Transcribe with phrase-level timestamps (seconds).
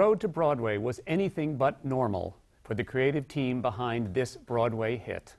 [0.00, 5.36] Road to Broadway was anything but normal for the creative team behind this Broadway hit.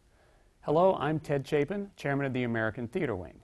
[0.62, 3.40] Hello, I'm Ted Chapin, chairman of the American Theater Wing.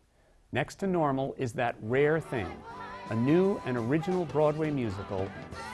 [0.52, 2.46] Next to Normal is that rare thing
[3.10, 5.28] a new and original Broadway musical,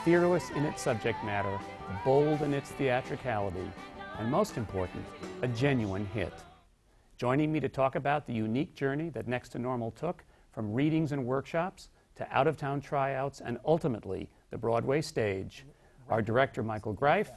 [0.05, 1.59] fearless in its subject matter,
[2.05, 3.69] bold in its theatricality,
[4.19, 5.03] and most important,
[5.41, 6.31] a genuine hit.
[7.17, 10.23] Joining me to talk about the unique journey that Next to Normal took
[10.53, 15.65] from readings and workshops to out of town tryouts and ultimately the Broadway stage
[16.09, 17.31] Our director Michael Greif,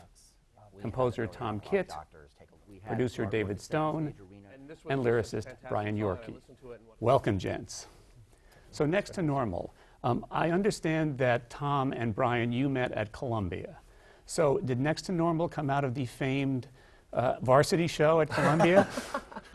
[0.82, 1.90] composer Tom Kitt,
[2.86, 4.12] producer David Stone,
[4.90, 6.36] and lyricist Brian Yorkey.
[7.00, 7.86] Welcome, gents.
[8.70, 9.72] So, next to normal,
[10.04, 13.78] um, I understand that Tom and Brian, you met at Columbia.
[14.26, 16.68] So, did Next to Normal come out of the famed
[17.14, 18.86] uh, varsity show at Columbia?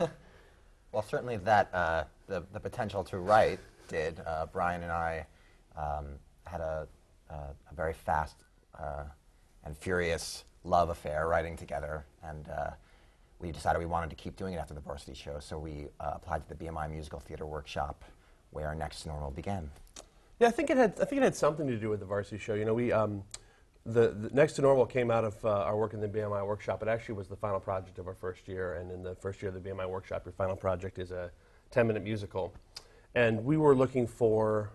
[0.90, 4.20] well, certainly that uh, the, the potential to write did.
[4.26, 5.26] Uh, Brian and I
[5.76, 6.06] um,
[6.44, 6.88] had a,
[7.32, 8.36] a, very fast
[8.78, 9.04] uh,
[9.64, 12.70] and furious love affair writing together, and uh,
[13.38, 16.12] we decided we wanted to keep doing it after the varsity show, so we uh,
[16.14, 18.04] applied to the BMI Musical Theater Workshop,
[18.50, 19.70] where Next Normal began.
[20.38, 20.98] Yeah, I think it had.
[21.00, 22.54] I think it had something to do with the varsity show.
[22.54, 23.22] You know, we um,
[23.84, 26.82] the, the, Next to Normal came out of uh, our work in the BMI workshop.
[26.82, 29.50] It actually was the final project of our first year, and in the first year
[29.50, 31.30] of the BMI workshop, your final project is a
[31.72, 32.54] 10-minute musical,
[33.14, 34.70] and we were looking for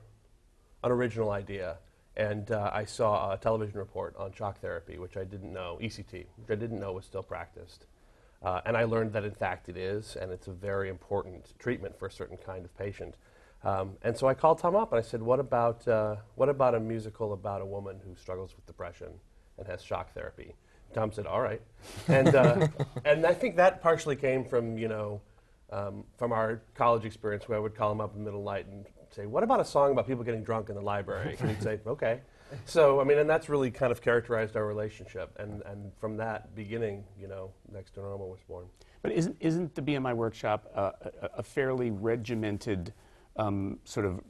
[0.84, 1.78] an original idea.
[2.18, 6.26] And uh, I saw a television report on shock therapy, which I didn't know, ECT,
[6.36, 7.86] which I didn't know was still practiced.
[8.42, 11.98] Uh, and I learned that in fact it is, and it's a very important treatment
[11.98, 13.16] for a certain kind of patient.
[13.64, 16.73] Um, and so I called Tom up and I said, what about, uh, what about
[16.73, 19.10] a musical about a woman who struggles with depression
[19.60, 20.56] and has shock therapy?
[20.94, 21.61] Tom said, all right.
[22.08, 22.67] and, uh,
[23.05, 25.22] and I think that partially came from, you know,
[25.72, 28.45] um, from our college experience where I would call him up in the middle of
[28.45, 31.36] the night and say, what about a song about people getting drunk in the library?
[31.40, 32.22] And he'd say, okay.
[32.66, 35.36] So, I mean, and that's really kind of characterized our relationship.
[35.40, 38.66] And, and from that beginning, you know, Next to Normal was born.
[39.02, 40.92] But isn't, isn't the BMI workshop uh,
[41.22, 42.94] a, a, fairly regimented
[43.36, 44.22] um, sort of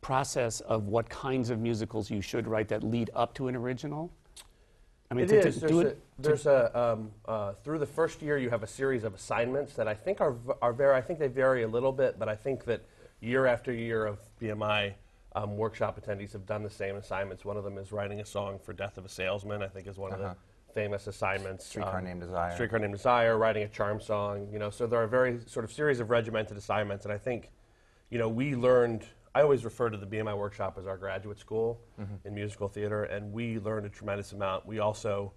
[0.00, 4.12] process of what kinds of musicals you should write that lead up to an original?
[5.10, 5.60] I mean, it to, is.
[5.60, 9.02] To there's, a, there's a um, uh, through the first year you have a series
[9.02, 10.94] of assignments that I think are are very.
[10.94, 12.84] I think they vary a little bit, but I think that
[13.20, 14.94] year after year of BMI
[15.34, 17.44] um, workshop attendees have done the same assignments.
[17.44, 19.96] One of them is writing a song for "Death of a Salesman." I think is
[19.96, 20.16] one uh-huh.
[20.16, 20.74] of the uh-huh.
[20.74, 21.66] famous assignments.
[21.66, 22.52] Streetcar um, named Desire.
[22.54, 23.38] Streetcar named Desire.
[23.38, 24.48] Writing a charm song.
[24.52, 27.50] You know, so there are very sort of series of regimented assignments, and I think,
[28.10, 29.04] you know, we learned.
[29.32, 32.26] I always refer to the BMI workshop as our graduate school mm-hmm.
[32.26, 34.66] in musical theater, and we learned a tremendous amount.
[34.66, 35.32] We also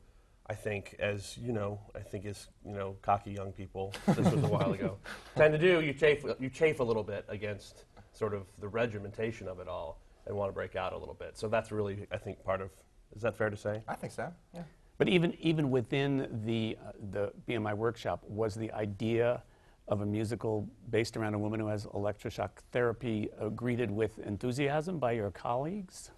[0.54, 4.44] I think, as you know, I think as you know, cocky young people, this was
[4.44, 4.98] a while ago,
[5.36, 5.82] tend to do.
[5.82, 10.00] You chafe, you chafe a little bit against sort of the regimentation of it all,
[10.28, 11.40] and want to break out a little bit.
[11.40, 12.70] So that's really, I think, part of.
[13.16, 13.82] Is that fair to say?
[13.88, 14.32] I think so.
[14.54, 14.62] Yeah.
[15.00, 19.42] But even even within the uh, the BMI workshop, was the idea
[19.88, 25.00] of a musical based around a woman who has electroshock therapy uh, greeted with enthusiasm
[25.00, 26.12] by your colleagues?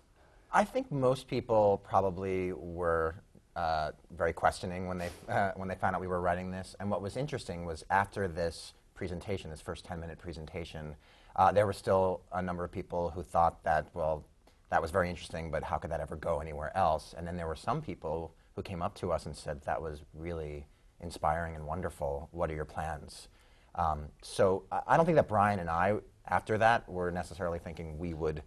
[0.52, 3.16] I think most people probably were
[3.56, 6.76] uh, very questioning when they, uh, when they found out we were writing this.
[6.80, 10.96] And what was interesting was after this presentation, this first 10 minute presentation,
[11.36, 14.26] uh, there were still a number of people who thought that, well,
[14.70, 17.14] that was very interesting, but how could that ever go anywhere else?
[17.18, 20.02] And then there were some people who came up to us and said, that was
[20.14, 20.66] really
[21.02, 22.30] inspiring and wonderful.
[22.32, 23.28] What are your plans?
[23.76, 28.14] Um, so I don't think that Brian and I, after that, were necessarily thinking we
[28.14, 28.42] would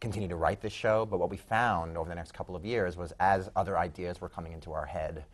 [0.00, 2.96] continue to write this show, but what we found over the next couple of years
[2.96, 5.24] was as other ideas were coming into our head,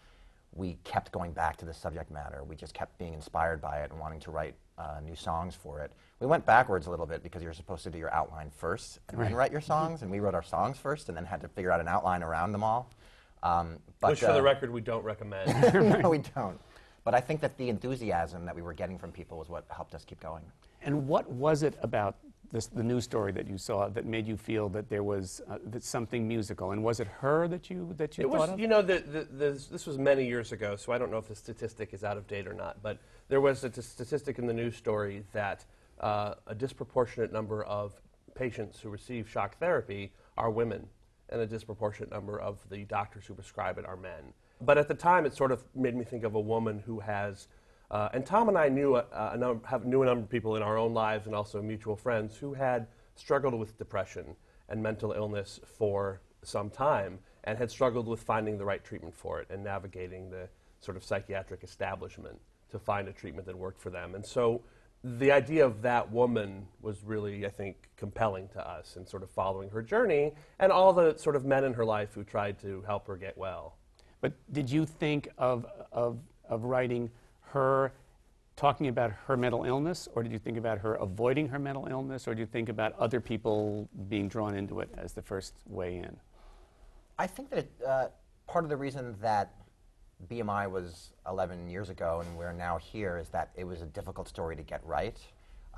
[0.53, 2.43] we kept going back to the subject matter.
[2.44, 5.81] We just kept being inspired by it and wanting to write uh, new songs for
[5.81, 5.93] it.
[6.19, 9.18] We went backwards a little bit because you're supposed to do your outline first and
[9.18, 9.28] right.
[9.28, 11.71] then write your songs, and we wrote our songs first and then had to figure
[11.71, 12.91] out an outline around them all.
[13.42, 15.74] Um, but, Which, for uh, the record, we don't recommend.
[16.03, 16.59] no, we don't.
[17.04, 19.95] But I think that the enthusiasm that we were getting from people was what helped
[19.95, 20.42] us keep going.
[20.83, 22.16] And what was it about
[22.52, 25.58] this, the news story that you saw that made you feel that there was uh,
[25.66, 26.72] that something musical?
[26.72, 28.60] And was it her that you that you it thought was, of?
[28.60, 31.28] You know, the, the, the, this was many years ago, so I don't know if
[31.28, 32.82] the statistic is out of date or not.
[32.82, 32.98] But
[33.28, 35.64] there was a statistic in the news story that
[36.00, 37.92] uh, a disproportionate number of
[38.34, 40.86] patients who receive shock therapy are women,
[41.28, 44.32] and a disproportionate number of the doctors who prescribe it are men.
[44.62, 47.48] But at the time, it sort of made me think of a woman who has
[47.91, 50.57] uh, and Tom and I knew a, a number, have, knew a number of people
[50.57, 54.37] in our own lives and also mutual friends who had struggled with depression
[54.69, 59.41] and mental illness for some time and had struggled with finding the right treatment for
[59.41, 60.48] it and navigating the
[60.81, 62.39] sort of psychiatric establishment
[62.71, 64.15] to find a treatment that worked for them.
[64.15, 64.63] And so
[65.03, 69.31] the idea of that woman was really, I think, compelling to us and sort of
[69.31, 72.83] following her journey and all the sort of men in her life who tried to
[72.86, 73.77] help her get well.
[74.21, 77.10] But did you think of, of, of writing
[77.52, 77.92] her
[78.56, 82.28] talking about her mental illness, or did you think about her avoiding her mental illness,
[82.28, 85.97] or do you think about other people being drawn into it as the first way
[85.97, 86.16] in?
[87.18, 88.08] I think that it, uh,
[88.47, 89.54] part of the reason that
[90.28, 94.28] BMI was 11 years ago and we're now here is that it was a difficult
[94.28, 95.16] story to get right.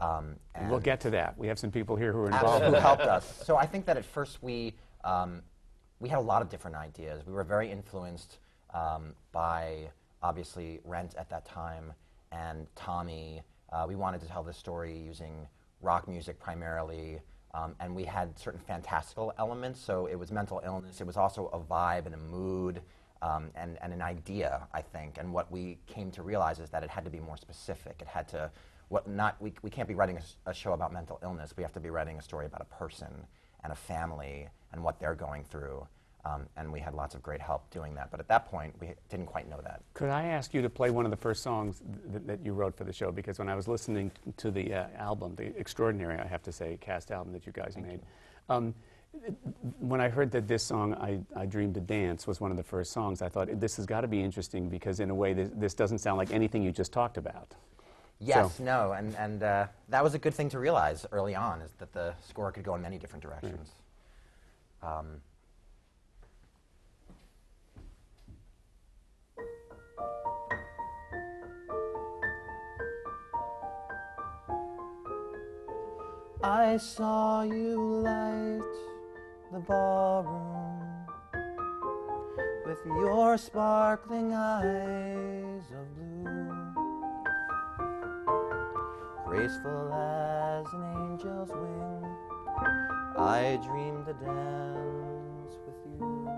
[0.00, 1.38] Um, and We'll get to that.
[1.38, 2.64] We have some people here who are involved.
[2.64, 3.44] who helped us.
[3.44, 4.74] So I think that at first we
[5.04, 5.42] um,
[6.00, 7.24] we had a lot of different ideas.
[7.24, 8.38] We were very influenced
[8.74, 9.90] um, by
[10.22, 11.92] obviously Rent at that time
[12.30, 13.42] and Tommy.
[13.72, 15.46] Uh, we wanted to tell this story using
[15.80, 17.20] rock music primarily.
[17.54, 21.02] Um, and we had certain fantastical elements, so it was mental illness.
[21.02, 22.80] It was also a vibe and a mood
[23.20, 25.19] um, and, and an idea, I think.
[25.19, 27.96] And what we came to realize is that it had to be more specific.
[28.00, 28.50] It had to,
[28.88, 31.52] what not, we, we can't be writing a show about mental illness.
[31.54, 33.12] We have to be writing a story about a person
[33.62, 35.86] and a family and what they're going through.
[36.24, 38.10] Um, and we had lots of great help doing that.
[38.12, 39.82] But at that point, we didn't quite know that.
[39.94, 41.82] Could I ask you to play one of the first songs
[42.12, 43.10] th- that you wrote for the show?
[43.10, 46.78] Because when I was listening to the uh, album, the extraordinary, I have to say,
[46.80, 48.00] cast album that you guys made,
[48.48, 48.72] um,
[49.24, 49.34] it-
[49.80, 52.62] when I heard that this song, I, I Dreamed to Dance, was one of the
[52.62, 55.50] first songs, I thought this has got to be interesting because, in a way, this,
[55.54, 57.52] this doesn't sound like anything you just talked about.
[58.20, 61.60] Yes, So- no, and, and uh, that was a good thing to realize early on,
[61.62, 63.70] is that the score could go in many different directions.
[64.84, 65.20] Um,
[76.44, 78.61] I saw you light
[79.53, 80.81] the ballroom
[82.67, 86.23] with your sparkling eyes of blue
[89.25, 92.17] graceful as an angel's wing.
[93.17, 96.29] I dreamed to dance with you.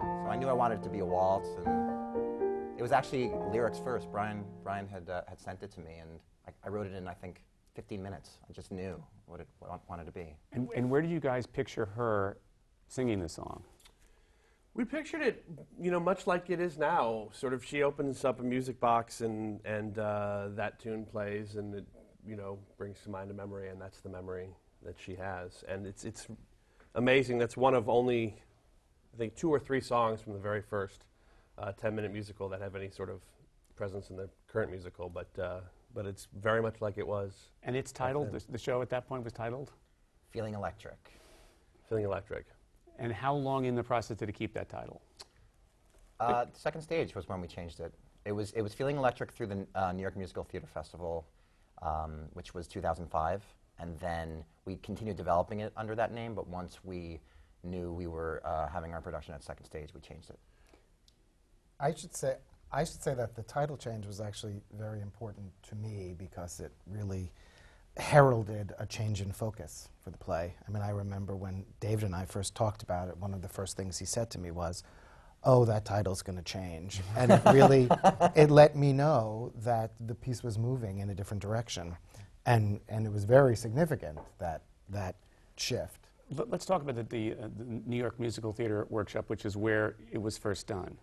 [0.00, 3.78] So I knew I wanted it to be a waltz, and it was actually lyrics
[3.78, 4.10] first.
[4.10, 6.10] Brian, Brian had uh, had sent it to me, and
[6.48, 7.42] I, I wrote it in I think
[7.74, 8.38] 15 minutes.
[8.48, 10.36] I just knew what it what I wanted to be.
[10.52, 12.38] And, and where did you guys picture her
[12.88, 13.62] singing the song?
[14.74, 15.44] We pictured it,
[15.78, 17.28] you know, much like it is now.
[17.32, 21.74] Sort of, she opens up a music box and and uh, that tune plays, and
[21.74, 21.86] it,
[22.26, 24.48] you know, brings to mind a memory, and that's the memory
[24.82, 25.64] that she has.
[25.68, 26.26] And it's it's
[26.94, 27.38] amazing.
[27.38, 28.36] That's one of only,
[29.14, 31.04] I think, two or three songs from the very first
[31.58, 33.20] uh, ten-minute musical that have any sort of
[33.76, 35.10] presence in the current musical.
[35.10, 35.60] But uh,
[35.94, 37.50] but it's very much like it was.
[37.62, 39.72] And it's titled, the, the show at that point was titled?
[40.30, 41.10] Feeling electric.
[41.88, 42.46] Feeling electric.
[42.98, 45.02] And how long in the process did it keep that title?
[46.20, 47.92] Uh, the second stage was when we changed it.
[48.24, 51.26] It was it was feeling electric through the uh, New York Musical Theater Festival,
[51.82, 53.42] um, which was 2005,
[53.80, 56.34] and then we continued developing it under that name.
[56.34, 57.20] But once we
[57.64, 60.38] knew we were uh, having our production at second stage, we changed it.
[61.80, 62.36] I should say
[62.72, 66.72] I should say that the title change was actually very important to me because it
[66.86, 67.30] really
[67.98, 70.54] heralded a change in focus for the play.
[70.66, 73.48] I mean, I remember when David and I first talked about it, one of the
[73.48, 74.84] first things he said to me was,
[75.44, 77.88] "Oh, that title's going to change." and it really
[78.34, 81.96] it let me know that the piece was moving in a different direction.
[82.46, 85.16] And and it was very significant that that
[85.56, 86.08] shift.
[86.34, 89.56] Let- Let's talk about the, the, uh, the New York Musical Theater Workshop, which is
[89.56, 90.96] where it was first done.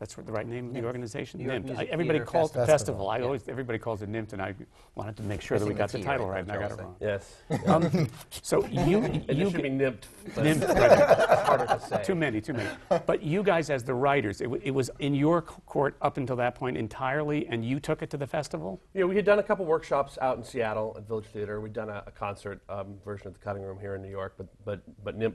[0.00, 1.40] That's what the right name of the organization?
[1.40, 1.64] New York NYMF.
[1.66, 2.72] Music I- everybody Theater calls it the Festival.
[3.04, 3.10] festival.
[3.10, 3.24] I Yeah.
[3.24, 4.54] always everybody calls it NYMF, and I
[4.94, 6.52] wanted to make sure that we Missing got the the T, title right, right, and
[6.52, 6.96] I got it Joel wrong.
[7.00, 7.42] Yes.
[7.66, 10.08] Um, so you it you should g- be nipped.
[10.34, 11.38] but NYMF, it's right.
[11.40, 12.02] harder to say.
[12.02, 12.70] too many, too many.
[13.04, 16.16] But you guys, as the writers, it, w- it was in your c- court up
[16.16, 18.80] until that point entirely, and you took it to the festival.
[18.94, 21.60] Yeah, we had done a couple workshops out in Seattle at Village Theater.
[21.60, 24.32] We'd done a, a concert um, version of the Cutting Room here in New York,
[24.38, 25.34] but but but NYMF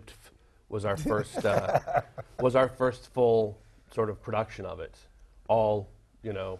[0.69, 2.01] was our first uh,
[2.39, 3.59] was our first full
[3.95, 4.95] sort of production of it.
[5.47, 5.89] All
[6.21, 6.59] you know,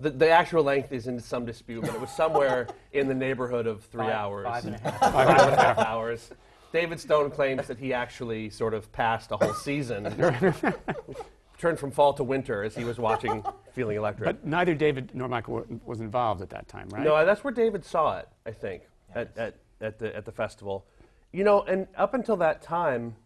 [0.00, 3.66] the, the actual length is in some dispute, but it was somewhere in the neighborhood
[3.66, 5.00] of three Five- hours, five and a half.
[5.00, 6.30] five and a half hours.
[6.72, 10.04] David Stone claims that he actually sort of passed a whole season,
[11.58, 14.24] turned from fall to winter as he was watching Feeling Electric.
[14.24, 17.02] But neither David nor Michael were, was involved at that time, right?
[17.02, 18.28] No, that's where David saw it.
[18.46, 18.82] I think
[19.16, 20.86] at, at, at the at the festival.
[21.32, 23.16] You know, and up until that time,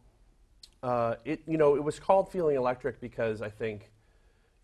[0.85, 3.91] uh, it you know it was called Feeling Electric because I think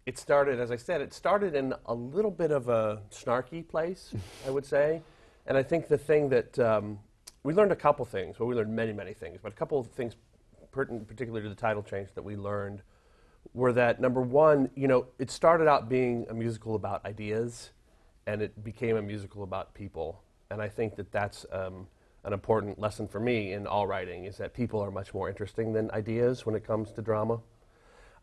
[0.05, 4.13] it started, as I said, it started in a little bit of a snarky place,
[4.47, 5.03] I would say,
[5.47, 6.99] and I think the thing that um,
[7.43, 8.39] we learned a couple things.
[8.39, 10.15] Well, we learned many many things, but a couple of things
[10.71, 12.83] pertinent, particularly to the title change, that we learned
[13.55, 17.71] were that number one, you know, it started out being a musical about ideas
[18.27, 20.23] and it became a musical about people.
[20.51, 21.87] And I think that that's um,
[22.25, 25.73] an important lesson for me in all writing is that people are much more interesting
[25.73, 27.41] than ideas when it comes to drama.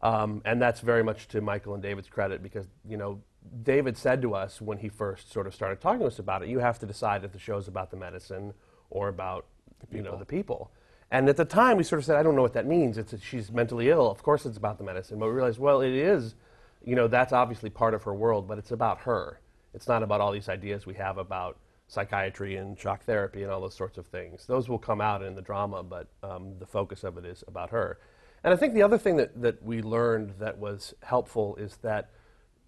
[0.02, 3.22] Um, and that's very much to Michael and David's credit because, you know,
[3.64, 6.50] David said to us when he first sort of started talking to us about it,
[6.50, 8.54] you have to decide if the show's about the medicine
[8.90, 9.46] or about,
[9.92, 10.72] you know, the people.
[11.10, 12.98] And at the time, we sort of said, I don't know what that means.
[12.98, 14.12] It's that she's mentally ill.
[14.12, 15.18] Of course, it's about the medicine.
[15.18, 16.36] But we realized, well, it is,
[16.84, 19.40] you know, that's obviously part of her world, but it's about her.
[19.74, 23.62] It's not about all these ideas we have about psychiatry and shock therapy and all
[23.62, 24.46] those sorts of things.
[24.46, 27.70] Those will come out in the drama, but um, the focus of it is about
[27.70, 27.98] her.
[28.44, 32.12] And I think the other thing that, that we learned that was helpful is that,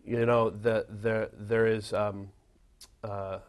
[0.05, 2.29] you know, the, the, there is um,
[3.03, 3.39] uh,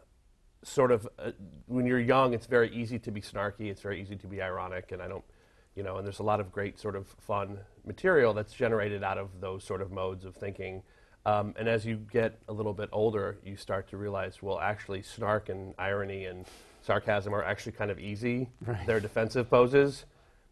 [0.63, 1.31] sort of, uh,
[1.67, 4.91] when you're young, it's very easy to be snarky, it's very easy to be ironic,
[4.91, 5.23] and I don't,
[5.75, 9.17] you know, and there's a lot of great sort of fun material that's generated out
[9.17, 10.83] of those sort of modes of thinking.
[11.25, 15.03] Um, and as you get a little bit older, you start to realize, well, actually,
[15.03, 16.45] snark and irony and
[16.81, 18.49] sarcasm are actually kind of easy.
[18.65, 18.85] Right.
[18.87, 20.05] They're defensive poses.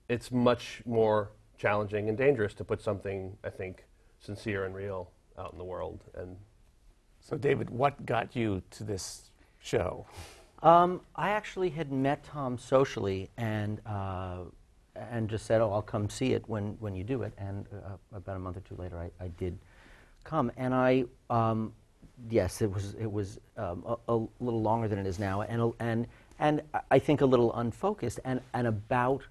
[0.09, 3.85] It's much more challenging and dangerous to put something, I think,
[4.19, 6.03] sincere and real out in the world.
[6.15, 6.37] And
[7.19, 10.05] So, David, what got you to this show?
[10.61, 14.39] Um, I actually had met Tom socially and uh,
[14.95, 18.17] and just said, "Oh, I'll come see it when, when you do it." And uh,
[18.17, 19.57] about a month or two later, I, I did
[20.23, 21.73] come, and I um,
[22.29, 25.73] yes, it was it was um, a, a little longer than it is now, and
[25.79, 26.07] and
[26.39, 26.61] and
[26.91, 29.23] I think a little unfocused, and and about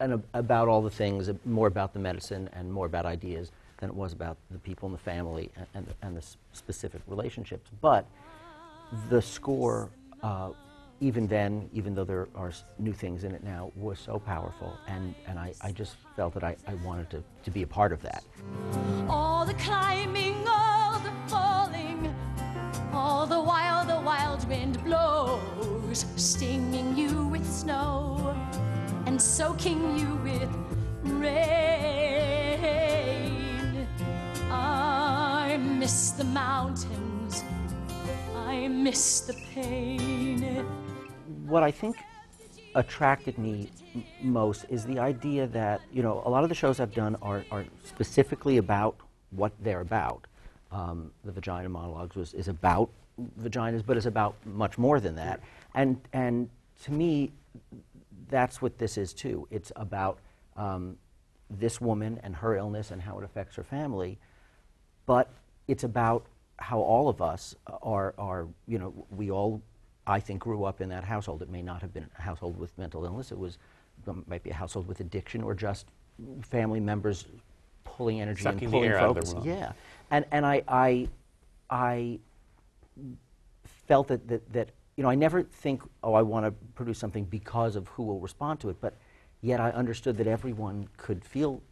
[0.00, 3.88] and ab- about all the things, more about the medicine and more about ideas than
[3.90, 7.70] it was about the people and the family and, and, the, and the specific relationships.
[7.80, 8.06] But
[9.08, 9.90] the score,
[10.22, 10.50] uh,
[11.00, 15.14] even then, even though there are new things in it now, was so powerful, and,
[15.26, 18.02] and I, I just felt that I, I wanted to, to be a part of
[18.02, 18.24] that.
[19.08, 22.12] All the climbing, all the falling,
[22.92, 28.34] all the while the wild wind blows, stinging you with snow
[29.06, 30.50] and soaking you with
[31.04, 31.38] rain.
[34.50, 37.44] I miss the mountains,
[38.34, 40.66] I miss the pain.
[41.46, 41.96] what I think
[42.74, 46.80] attracted me m- most is the idea that you know a lot of the shows
[46.80, 48.96] I've done are, are specifically about
[49.30, 50.26] what they're about.
[50.70, 52.90] Um, the Vagina Monologues was, is about
[53.40, 55.40] vaginas, but is about much more than that.
[55.74, 56.48] And and
[56.84, 57.32] to me,
[58.28, 59.48] that's what this is too.
[59.50, 60.18] It's about
[60.56, 60.96] um,
[61.50, 64.18] this woman and her illness and how it affects her family
[65.08, 65.30] but
[65.66, 66.26] it's about
[66.58, 69.62] how all of us are, are, you know, we all,
[70.08, 71.42] I think, grew up in that household.
[71.42, 73.30] It may not have been a household with mental illness.
[73.30, 73.58] It was,
[74.06, 75.86] um, might be a household with addiction or just
[76.42, 77.26] family members
[77.84, 79.34] pulling energy Sucking and pulling air out of the focus.
[79.34, 79.44] room.
[79.46, 79.72] Yeah,
[80.10, 81.08] and and I I
[81.70, 82.18] I
[83.86, 87.24] felt that, that that you know I never think oh I want to produce something
[87.24, 88.94] because of who will respond to it, but
[89.42, 91.62] yet I understood that everyone could feel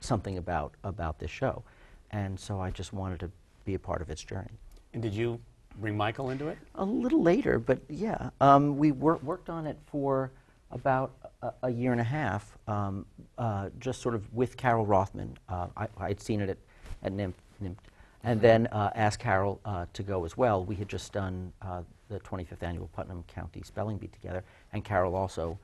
[0.00, 1.62] something about about this show,
[2.10, 3.30] and so I just wanted to
[3.64, 4.58] be a part of its journey.
[4.94, 5.40] And did you
[5.76, 6.58] bring Michael into it?
[6.76, 10.30] A little later, but yeah, um, we wor- worked on it for
[10.70, 11.12] about
[11.42, 13.04] a, a year and a half, um,
[13.38, 15.36] uh, just sort of with Carol Rothman.
[15.48, 16.58] Uh, I, I'd seen it at,
[17.02, 17.76] at NYMF, NYMF,
[18.24, 20.64] and then uh, asked Carol uh, to go as well.
[20.64, 25.14] We had just done uh, the 25th annual Putnam County Spelling Bee together, and Carol
[25.14, 25.58] also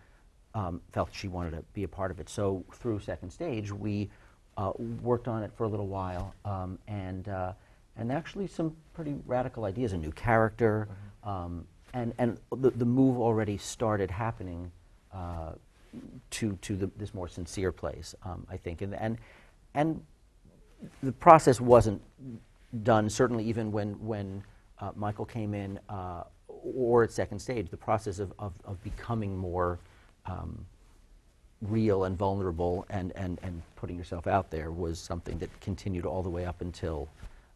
[0.54, 2.28] um, felt she wanted to be a part of it.
[2.28, 4.10] So through Second Stage, we
[4.56, 4.72] uh,
[5.02, 7.52] worked on it for a little while, um, and uh,
[7.98, 10.88] and actually some pretty radical ideas, a new character,
[11.24, 14.70] um, and and the, the move already started happening
[15.12, 15.52] uh,
[16.30, 19.18] to to the, this more sincere place, um, I think, and and
[19.74, 20.02] and
[21.02, 22.00] the process wasn't
[22.82, 23.10] done.
[23.10, 24.42] Certainly, even when when
[24.80, 29.36] uh, Michael came in, uh, or at second stage, the process of of, of becoming
[29.36, 29.78] more
[30.26, 30.64] um,
[31.62, 36.22] real and vulnerable and, and, and putting yourself out there was something that continued all
[36.22, 37.08] the way up until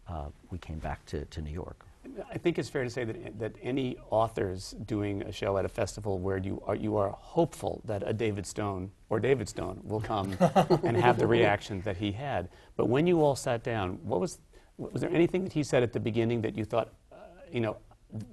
[0.08, 1.86] uh, we came back to, to New York.
[2.30, 5.68] I think it's fair to say that, that any authors doing a show at a
[5.68, 10.00] festival where you are, you are hopeful that a David Stone or David Stone will
[10.00, 10.36] come
[10.82, 12.48] and have the reaction that he had.
[12.76, 14.38] But when you all sat down, what was,
[14.78, 17.16] was there anything that he said at the beginning that you thought, uh,
[17.52, 17.76] you know,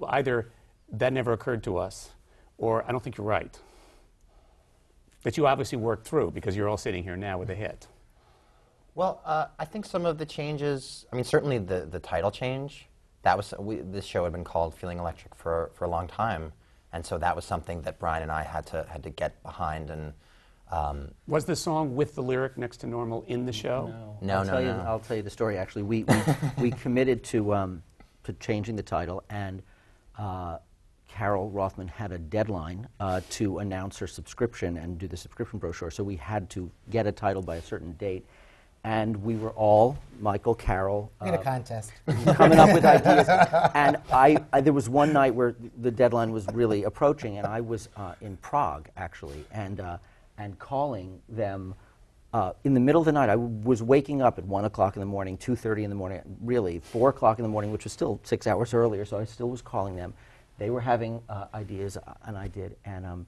[0.08, 0.50] either
[0.92, 2.10] that never occurred to us
[2.58, 3.56] or I don't think you're right?
[5.22, 7.86] That you obviously worked through because you're all sitting here now with a hit.
[8.94, 11.06] Well, uh, I think some of the changes.
[11.12, 12.88] I mean, certainly the the title change.
[13.22, 16.52] That was we, this show had been called "Feeling Electric" for for a long time,
[16.92, 19.90] and so that was something that Brian and I had to had to get behind.
[19.90, 20.12] And
[20.70, 23.92] um, Was the song with the lyric next to normal in the show?
[24.20, 24.84] No, I'll no, tell You, no.
[24.86, 25.58] I'll tell you the story.
[25.58, 26.22] Actually, we we,
[26.58, 27.82] we committed to um,
[28.24, 29.62] to changing the title, and
[30.18, 30.58] uh,
[31.08, 35.90] Carol Rothman had a deadline uh, to announce her subscription and do the subscription brochure.
[35.90, 38.26] So we had to get a title by a certain date,
[38.84, 41.92] and we were all Michael, Carol had uh, a contest.
[42.34, 43.26] coming up with ideas.
[43.74, 47.60] And I, I, there was one night where the deadline was really approaching, and I
[47.60, 49.98] was uh, in Prague actually, and uh,
[50.38, 51.74] and calling them
[52.32, 53.28] uh, in the middle of the night.
[53.28, 55.96] I w- was waking up at one o'clock in the morning, two thirty in the
[55.96, 59.04] morning, really four o'clock in the morning, which was still six hours earlier.
[59.04, 60.12] So I still was calling them.
[60.58, 63.26] They were having uh, ideas, uh, and I did, and um,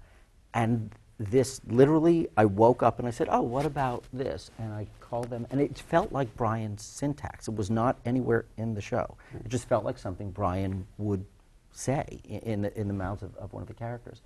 [0.55, 0.91] and
[1.31, 5.31] this literally, I woke up and I said, "Oh, what about this?" And I called
[5.31, 7.49] them, and it felt like Brian's syntax.
[7.49, 9.17] It was not anywhere in the show.
[9.35, 11.25] It just felt like something Brian would
[11.73, 14.21] say in the, in the mouth of, of one of the characters,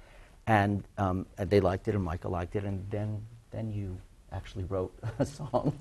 [0.46, 3.96] and um, and they liked it, and Michael liked it, and then then you
[4.32, 5.76] actually wrote a song.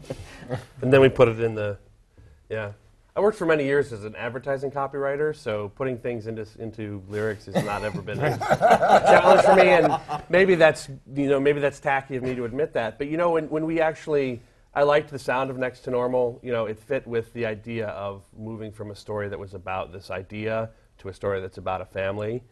[0.82, 1.78] And then we put it in the,
[2.50, 2.72] yeah.
[3.18, 7.46] I worked for many years as an advertising copywriter, so putting things into into lyrics
[7.46, 9.70] has not ever been a challenge for me.
[9.70, 12.98] And maybe that's you know maybe that's tacky of me to admit that.
[12.98, 14.42] But you know when when we actually,
[14.74, 16.42] I liked the sound of Next to Normal.
[16.44, 19.94] You know it fit with the idea of moving from a story that was about
[19.94, 22.44] this idea to a story that's about a family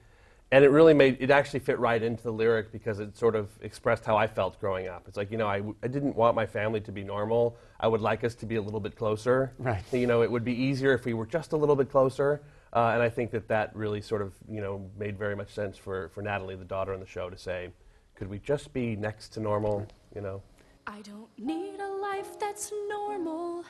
[0.51, 3.49] and it really made it actually fit right into the lyric because it sort of
[3.61, 5.07] expressed how I felt growing up.
[5.07, 7.57] It's like you know I, w- I didn't want my family to be normal.
[7.79, 9.53] I would like us to be a little bit closer.
[9.57, 9.83] Right.
[9.91, 12.41] You know it would be easier if we were just a little bit closer.
[12.73, 15.77] Uh, and I think that that really sort of you know made very much sense
[15.77, 17.69] for, for Natalie, the daughter on the show, to say,
[18.15, 19.85] could we just be next to normal?
[20.15, 20.41] You know.
[20.85, 23.63] I don't need a life that's normal,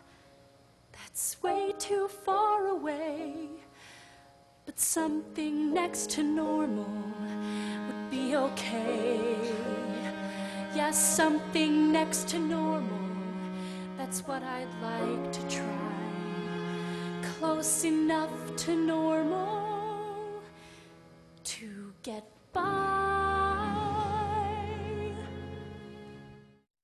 [0.92, 3.50] that's way too far away.
[4.65, 6.89] But something next to normal
[7.88, 9.36] would be okay.
[10.75, 13.00] Yes, something next to normal,
[13.98, 15.68] that's what I'd like to try.
[17.37, 20.42] Close enough to normal
[21.44, 23.03] to get by.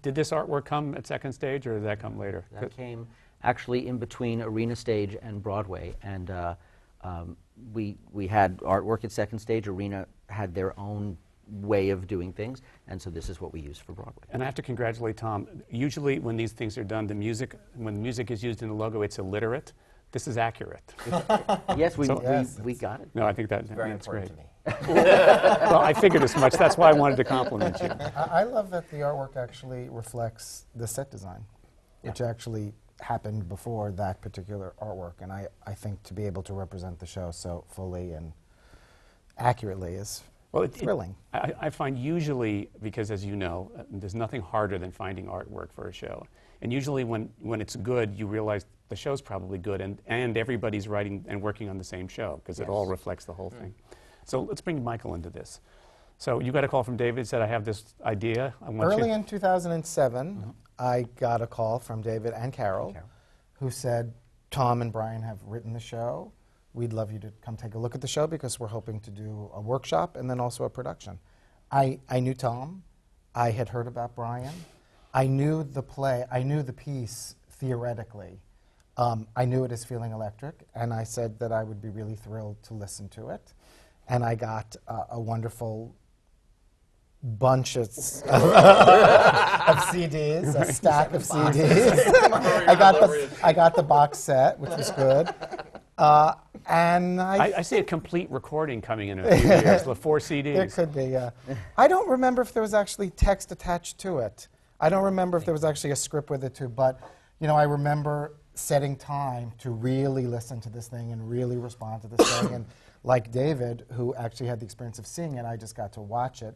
[0.01, 2.45] Did this artwork come at second stage, or did that come later?
[2.51, 3.07] That came
[3.43, 6.55] actually in between Arena Stage and Broadway, and uh,
[7.01, 7.35] um,
[7.73, 9.67] we we had artwork at Second Stage.
[9.67, 11.17] Arena had their own
[11.47, 14.23] way of doing things, and so this is what we use for Broadway.
[14.31, 15.47] And I have to congratulate Tom.
[15.69, 19.01] Usually, when these things are done, the music, when music is used in the logo,
[19.01, 19.73] it's illiterate.
[20.11, 20.93] This is accurate.
[21.77, 23.09] yes, we, So- Yes, we, we got it.
[23.13, 24.75] no, I think that, Very that's important great.
[24.75, 24.93] to me.
[24.95, 26.53] well, I figured as much.
[26.53, 27.89] That's why I wanted to compliment you.
[28.15, 31.45] I, I love that the artwork actually reflects the set design,
[32.01, 35.13] which actually happened before that particular artwork.
[35.21, 38.31] And I, I think to be able to represent the show so fully and
[39.37, 41.15] accurately is Well, it- it- thrilling.
[41.33, 45.71] I, I find usually, because as you know, uh, there's nothing harder than finding artwork
[45.73, 46.25] for a show.
[46.61, 50.87] And usually, when, when it's good, you realize the show's probably good, and, and everybody's
[50.89, 53.73] writing and working on the same show because it all reflects the whole thing.
[54.25, 55.61] So let's bring Michael into this.
[56.17, 58.53] So you got a call from David, said, I have this idea.
[58.61, 59.13] I want Early you.
[59.15, 62.95] in 2007, I got a call from David and Carol,
[63.59, 64.13] who said,
[64.49, 66.31] Tom and Brian have written the show.
[66.73, 69.11] We'd love you to come take a look at the show because we're hoping to
[69.11, 71.19] do a workshop and then also a production.
[71.71, 72.83] I, I knew Tom.
[73.35, 74.53] I had heard about Brian.
[75.13, 78.39] I knew the play, I knew the piece theoretically.
[78.97, 82.15] Um, I knew it as Feeling Electric, and I said that I would be really
[82.15, 83.53] thrilled to listen to it.
[84.07, 85.95] And I got uh, a wonderful
[87.23, 87.91] bunch of, of
[89.91, 92.13] CDs, a stack of CDs.
[92.67, 95.29] I got the I got the box set, which was good.
[95.99, 96.33] Uh,
[96.69, 100.19] and I, I, I see a complete recording coming in a few years, the four
[100.19, 100.53] CDs.
[100.55, 101.17] there could be.
[101.17, 101.31] Uh,
[101.77, 104.47] I don't remember if there was actually text attached to it.
[104.79, 106.69] I don't remember if there was actually a script with it too.
[106.69, 107.01] But
[107.41, 112.01] you know, I remember setting time to really listen to this thing and really respond
[112.03, 112.53] to this thing.
[112.53, 112.65] And
[113.03, 116.41] like David, who actually had the experience of seeing it, I just got to watch
[116.41, 116.55] it.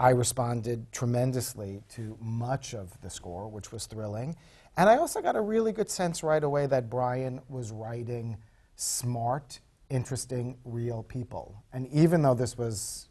[0.00, 4.34] I responded tremendously to much of the score, which was thrilling.
[4.78, 8.38] And I also got a really good sense right away that Brian was writing
[8.76, 9.60] smart,
[9.90, 11.62] interesting, real people.
[11.74, 13.10] And even though this was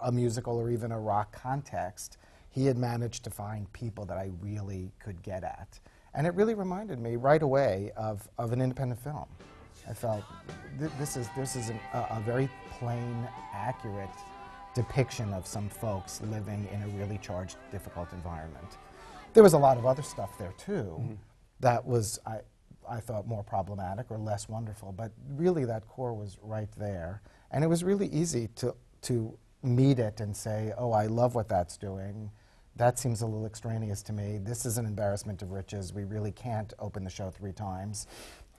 [0.00, 2.16] a, musical or even a rock context,
[2.48, 5.78] he had managed to find people that I really could get at.
[6.14, 9.26] And it really reminded me right away of, of an independent film.
[9.86, 10.24] I felt
[10.78, 14.08] th- this is, this is an, a, a very plain, accurate
[14.74, 18.78] depiction of some folks living in a really charged, difficult environment.
[19.34, 21.14] There was a lot of other stuff there too mm-hmm.
[21.60, 22.40] that was, I,
[22.88, 27.22] I thought, more problematic or less wonderful, but really that core was right there.
[27.50, 31.48] And it was really easy to, to meet it and say, oh, I love what
[31.48, 32.30] that's doing.
[32.76, 34.38] That seems a little extraneous to me.
[34.42, 35.92] This is an embarrassment of riches.
[35.92, 38.06] We really can't open the show three times.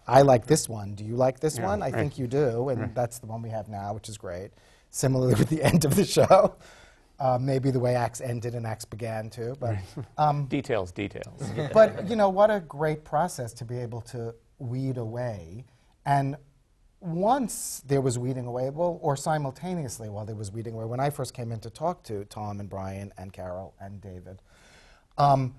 [0.07, 0.95] I like this one.
[0.95, 1.81] Do you like this Yeah, one?
[1.81, 1.95] I right.
[1.95, 4.51] think you do, and that's the one we have now, which is great.
[4.93, 6.55] Similarly with the end of the show,
[7.19, 9.55] uh, maybe the way acts ended and acts began too.
[9.59, 9.77] But
[10.19, 11.49] um, Details, details.
[11.73, 15.65] but you know what a great process to be able to weed away.
[16.05, 16.37] And
[16.99, 21.09] once there was weeding away well or simultaneously while there was weeding away when i
[21.09, 24.41] first came in to talk to tom and brian and carol and david
[25.17, 25.53] um,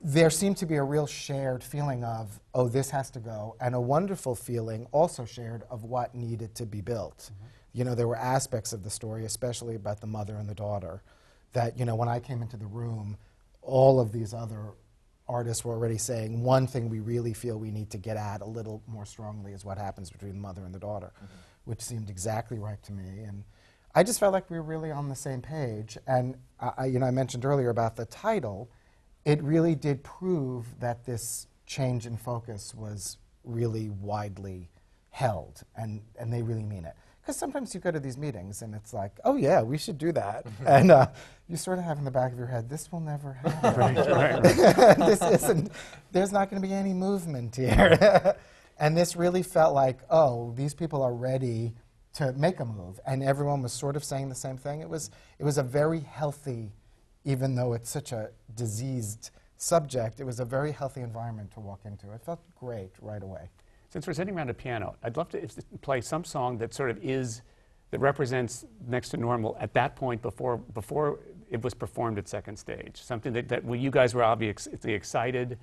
[0.00, 3.74] there seemed to be a real shared feeling of oh this has to go and
[3.74, 7.30] a wonderful feeling also shared of what needed to be built
[7.74, 11.02] you know there were aspects of the story especially about the mother and the daughter
[11.52, 13.16] that you know when i came into the room
[13.62, 14.72] all of these other
[15.28, 18.44] artists were already saying one thing we really feel we need to get at a
[18.44, 21.26] little more strongly is what happens between the mother and the daughter mm-hmm.
[21.64, 23.22] which seemed exactly right to me.
[23.24, 23.44] And
[23.94, 25.96] i just felt like we were really on the same page.
[26.06, 28.70] And I, I- you know i mentioned earlier about the title.
[29.24, 34.68] It really did prove that this change in focus was really widely
[35.10, 36.94] held, and, and they really mean it.
[37.24, 40.12] Because sometimes you go to these meetings and it's like, oh yeah, we should do
[40.12, 41.06] that, and uh,
[41.48, 44.42] you sort of have in the back of your head, this will never happen.
[45.06, 45.70] this isn't.
[46.12, 48.36] There's not going to be any movement here,
[48.78, 51.72] and this really felt like, oh, these people are ready
[52.14, 54.80] to make a move, and everyone was sort of saying the same thing.
[54.80, 56.72] It was it was a very healthy
[57.24, 61.80] even though it's such a diseased subject, it was a very healthy environment to walk
[61.84, 62.12] into.
[62.12, 63.48] It felt great right away.
[63.94, 66.90] Since we're sitting around a piano, I'd love to if- play some song that sort
[66.90, 67.42] of is,
[67.92, 72.56] that represents next to normal at that point before, before it was performed at second
[72.56, 73.00] stage.
[73.00, 75.60] Something that, that well, you guys were obviously excited,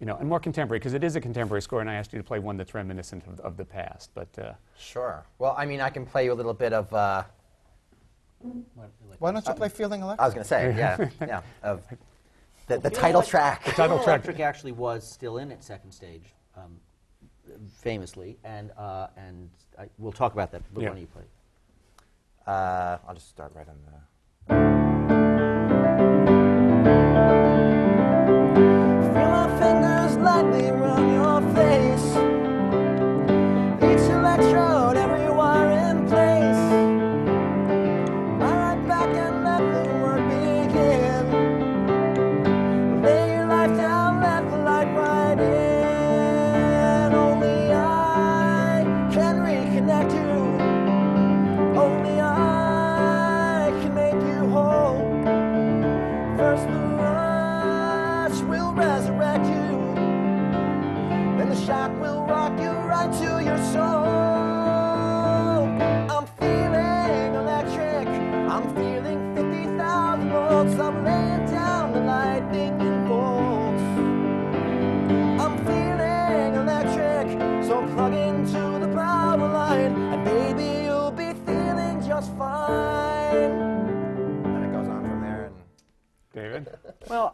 [0.00, 2.18] you know, and more contemporary, because it is a contemporary score, and I asked you
[2.18, 4.10] to play one that's reminiscent of, of the past.
[4.12, 5.24] But uh, Sure.
[5.38, 6.92] Well, I mean, I can play you a little bit of.
[6.92, 7.22] Uh,
[9.18, 10.20] Why don't you play Feeling Electric?
[10.20, 11.82] I was going to say, yeah, yeah, of
[12.66, 13.64] the, the title Elec- track.
[13.76, 14.08] title track.
[14.26, 16.76] Electric actually was still in at second stage, um,
[17.80, 20.62] famously, and uh, and I, we'll talk about that.
[20.72, 20.88] But Yeah.
[20.88, 21.24] why don't you play?
[22.46, 24.81] Uh, I'll just start right on the.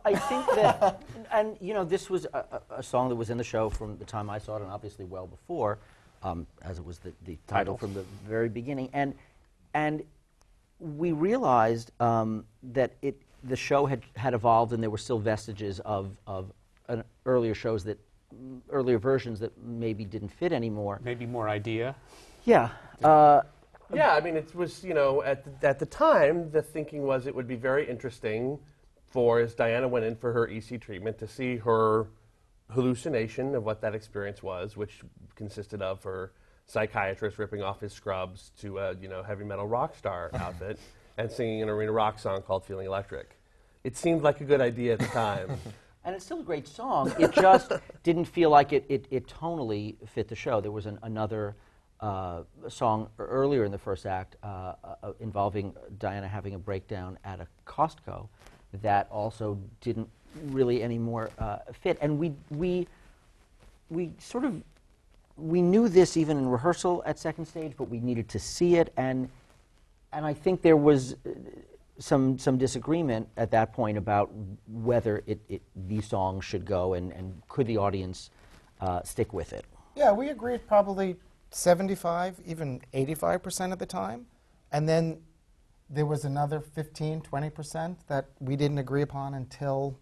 [0.09, 3.39] I think that, and you know, this was a, a, a song that was in
[3.39, 5.79] the show from the time I saw it, and obviously well before,
[6.23, 7.77] um, as it was the, the title Title.
[7.77, 8.89] from the very beginning.
[8.93, 9.15] And
[9.75, 10.03] and
[10.81, 15.81] we realized um, that it the show had had evolved, and there were still vestiges
[15.81, 16.51] of of
[16.89, 17.99] an earlier shows that
[18.71, 21.01] earlier versions that maybe didn't fit anymore.
[21.05, 21.95] Maybe more idea?
[22.45, 22.71] Yeah.
[23.03, 23.43] Uh,
[23.95, 27.27] Yeah, I mean, it was, you know, at the, at the time, the thinking was
[27.27, 28.59] it would be very interesting
[29.11, 32.07] for, as Diana went in for her EC treatment, to see her
[32.71, 35.01] hallucination of what that experience was, which
[35.35, 36.33] consisted of her
[36.67, 40.79] psychiatrist ripping off his scrubs to a, you know, heavy metal rock star outfit
[41.17, 43.39] and singing an arena rock song called Feeling Electric.
[43.85, 45.59] It seemed like a good idea at the time.
[46.05, 47.13] And it's still a great song.
[47.19, 47.71] It just
[48.03, 50.59] didn't feel like it, it, it tonally fit the show.
[50.59, 51.55] There was an, another
[52.01, 57.41] uh, song earlier in the first act uh, uh, involving Diana having a breakdown at
[57.41, 58.29] a Costco
[58.83, 60.09] that also didn't
[60.47, 61.99] really anymore uh, fit.
[62.01, 62.87] And we, we,
[63.91, 64.63] we sort of
[65.39, 68.93] we knew this even in rehearsal at second stage, but we needed to see it.
[68.97, 69.29] And,
[70.13, 71.31] and I think there was uh,
[71.99, 74.31] some, some disagreement at that point about
[74.67, 78.31] whether it, it, these songs should go and, and could the audience
[78.81, 79.65] uh, stick with it.
[79.97, 81.17] Yeah, we agreed probably
[81.51, 84.27] 75, even 85% of the time.
[84.73, 85.19] And then
[85.91, 89.99] there was another 15, 20% that we didn't agree upon until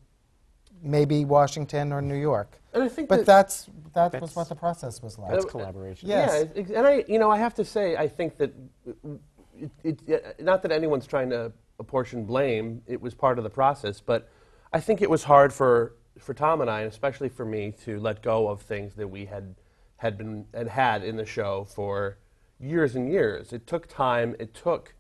[0.83, 2.59] maybe Washington or New York.
[2.75, 5.31] And I think but that- that's, that That's- was what the process was like.
[5.31, 6.09] That's collaboration.
[6.09, 6.49] Yes.
[6.55, 8.53] Yeah, and I, you know, I have to say, I think that,
[8.85, 12.83] it, it, it, not that anyone's trying to apportion blame.
[12.87, 14.29] It was part of the process, but
[14.73, 18.01] I think it was hard for for Tom and I, and especially for me, to
[18.01, 19.55] let go of things that we had
[19.99, 22.19] had been and had in the show for
[22.59, 23.53] years and years.
[23.53, 24.35] It took time.
[24.39, 24.95] It took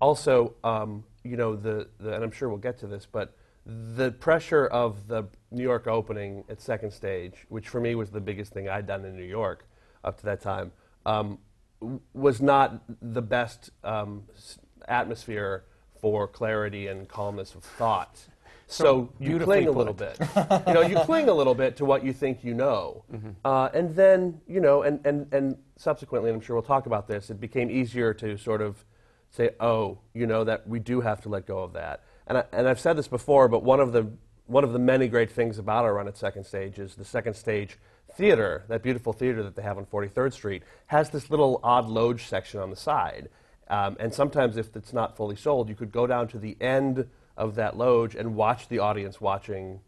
[0.00, 3.34] also, um, you know, the, the and I'm sure we'll get to this, but
[3.66, 8.20] the pressure of the New York opening at second stage, which for me was the
[8.20, 9.66] biggest thing I'd done in New York
[10.04, 10.72] up to that time,
[11.04, 11.38] um,
[11.80, 15.64] w- was not the best um, s- atmosphere
[16.00, 18.18] for clarity and calmness of thought.
[18.70, 20.18] So, you cling a little bit.
[20.66, 23.02] you know, you cling a little bit to what you think you know,
[23.42, 27.08] uh, and then you know, and, and and subsequently, and I'm sure we'll talk about
[27.08, 27.30] this.
[27.30, 28.84] It became easier to sort of
[29.30, 32.04] say, oh, you know, that we do have to let go of that.
[32.26, 34.10] And I, and I've said this before, but one of the
[34.46, 37.34] one of the many great things about our run at Second Stage is the Second
[37.34, 37.76] Stage
[38.14, 42.24] theater, that beautiful theater that they have on 43rd Street, has this little odd loge
[42.24, 43.28] section on the side.
[43.68, 47.08] Um, and sometimes, if it's not fully sold, you could go down to the end
[47.36, 49.80] of that loge and watch the audience watching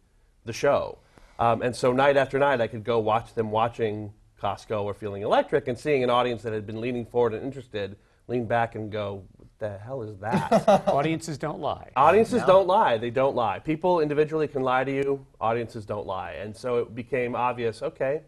[0.45, 0.99] the show.
[1.39, 5.23] Um, and so, night after night, I could go watch them watching Costco or Feeling
[5.23, 7.97] Electric and seeing an audience that had been leaning forward and interested
[8.31, 10.69] lean back and go, What the hell is that?
[10.89, 11.91] Audiences don't lie.
[11.97, 12.97] Audiences don't lie.
[12.97, 13.59] They don't lie.
[13.59, 15.27] People individually can lie to you.
[15.41, 16.33] Audiences don't lie.
[16.35, 17.83] And so it became obvious.
[17.83, 18.23] Okay,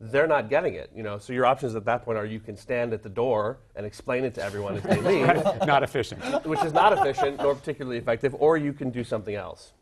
[0.00, 0.90] they're not getting it.
[0.94, 1.18] You know.
[1.18, 4.24] So your options at that point are you can stand at the door and explain
[4.24, 5.26] it to everyone as they leave,
[5.66, 6.46] Not efficient.
[6.46, 9.72] which is not efficient nor particularly effective, or you can do something else.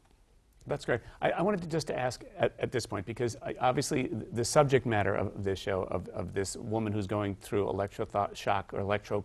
[0.68, 1.00] That's great.
[1.22, 4.44] I, I wanted to just to ask at, at this point because I, obviously the
[4.44, 9.24] subject matter of this show of, of this woman who's going through electroshock or electro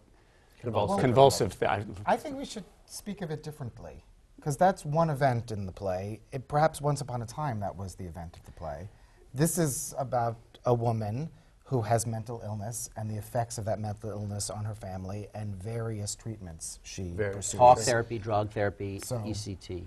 [0.61, 0.97] Convulsive.
[0.97, 1.59] Oh, convulsive.
[1.59, 4.03] Th- I- I think we should speak of it differently
[4.35, 6.21] because that's one event in the play.
[6.31, 8.87] It, perhaps once upon a time that was the event of the play.
[9.33, 11.29] This is about a woman
[11.63, 15.55] who has mental illness and the effects of that mental illness on her family and
[15.55, 17.57] various treatments she Various pursues.
[17.59, 19.85] Talk therapy, drug therapy, So- ECT.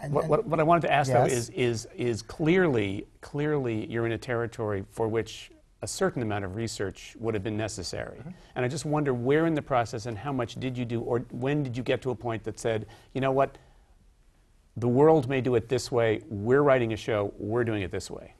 [0.00, 3.86] And- What, and- what, what I wanted to ask though is, is, is clearly, clearly
[3.86, 5.50] you're in a territory for which
[5.82, 8.18] a certain amount of research would have been necessary.
[8.54, 11.20] And I just wonder where in the process and how much did you do, or
[11.30, 13.58] when did you get to a point that said, you know what,
[14.76, 18.10] the world may do it this way, we're writing a show, we're doing it this
[18.10, 18.34] way.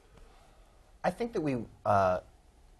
[1.03, 2.19] I think that we uh,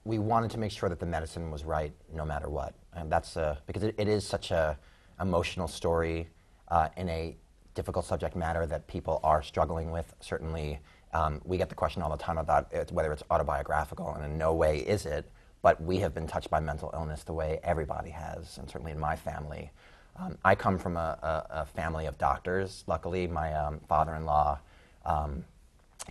[0.04, 3.38] we wanted to make sure that the medicine was right no matter what, and that's
[3.38, 4.78] uh, because it, it is such a
[5.20, 6.28] emotional story
[6.70, 7.36] uh, in a
[7.74, 10.14] difficult subject matter that people are struggling with.
[10.20, 10.80] Certainly,
[11.14, 14.38] um, we get the question all the time about it, whether it's autobiographical, and in
[14.38, 15.30] no way is it.
[15.62, 19.00] But we have been touched by mental illness the way everybody has, and certainly in
[19.00, 19.72] my family.
[20.20, 22.84] Um, I come from a, a, a family of doctors.
[22.88, 24.60] Luckily, my um, father-in-law.
[25.06, 25.46] Um,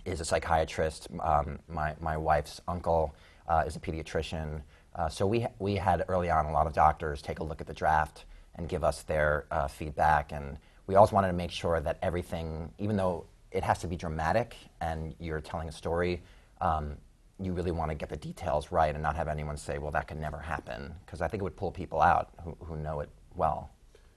[0.05, 1.07] is a psychiatrist.
[1.19, 3.15] Um, my, my wife's uncle
[3.47, 4.61] uh, is a pediatrician.
[4.95, 7.67] Uh, so we, we had early on a lot of doctors take a look at
[7.67, 10.31] the draft and give us their uh, feedback.
[10.31, 10.57] And
[10.87, 14.55] we always wanted to make sure that everything, even though it has to be dramatic
[14.81, 16.21] and you're telling a story,
[16.61, 16.97] um,
[17.39, 20.07] you really want to get the details right and not have anyone say, well, that
[20.07, 20.93] could never happen.
[21.05, 23.71] Because I think it would pull people out who, who know it well.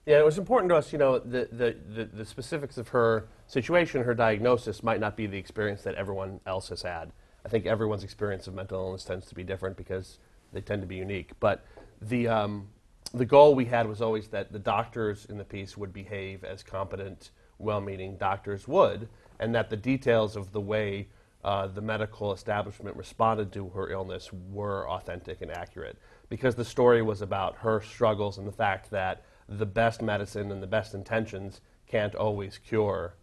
[0.06, 3.28] Yeah, it was important to us, you know, the, the, the, the specifics of her
[3.46, 7.12] situation, her diagnosis might not be the experience that everyone else has had.
[7.44, 10.18] I think everyone's experience of mental illness tends to be different because
[10.52, 11.32] they tend to be unique.
[11.38, 11.64] But
[12.00, 12.68] the, um,
[13.12, 16.62] the goal we had was always that the doctors in the piece would behave as
[16.62, 21.08] competent, well meaning doctors would, and that the details of the way
[21.44, 25.96] uh, the medical establishment responded to her illness were authentic and accurate.
[26.28, 30.62] Because the story was about her struggles and the fact that the best medicine and
[30.62, 33.14] the best intentions can't always cure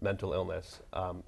[0.00, 0.80] mental illness.
[0.92, 1.22] Um,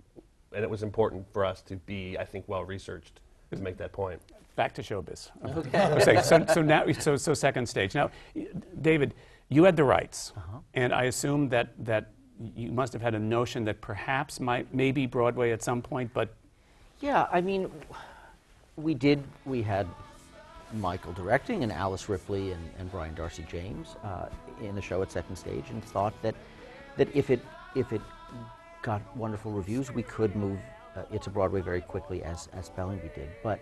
[0.52, 3.92] and it was important for us to be, I think, well researched to make that
[3.92, 4.20] point.
[4.56, 5.30] Back to showbiz.
[5.44, 6.20] Okay.
[6.22, 7.94] so, so now, so, so second stage.
[7.94, 8.10] Now,
[8.80, 9.14] David,
[9.48, 10.32] you had the rights,
[10.74, 12.10] and I assume that that
[12.56, 16.34] you must have had a notion that perhaps might maybe Broadway at some point, but
[17.00, 17.70] Yeah, I mean,
[18.76, 19.86] we did, we had
[20.74, 24.26] Michael directing and Alice Ripley and, and Brian Darcy James uh,
[24.60, 26.34] in the show at second stage and thought that,
[26.96, 27.40] that if, it,
[27.74, 28.00] if it
[28.82, 30.58] got wonderful reviews, we could move
[30.96, 33.28] uh, it to Broadway very quickly as, as Spelling did.
[33.42, 33.60] But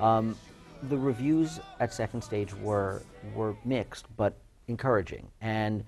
[0.00, 0.36] um,
[0.84, 3.02] the reviews at second stage were,
[3.34, 4.34] were mixed but
[4.68, 5.28] encouraging.
[5.40, 5.84] And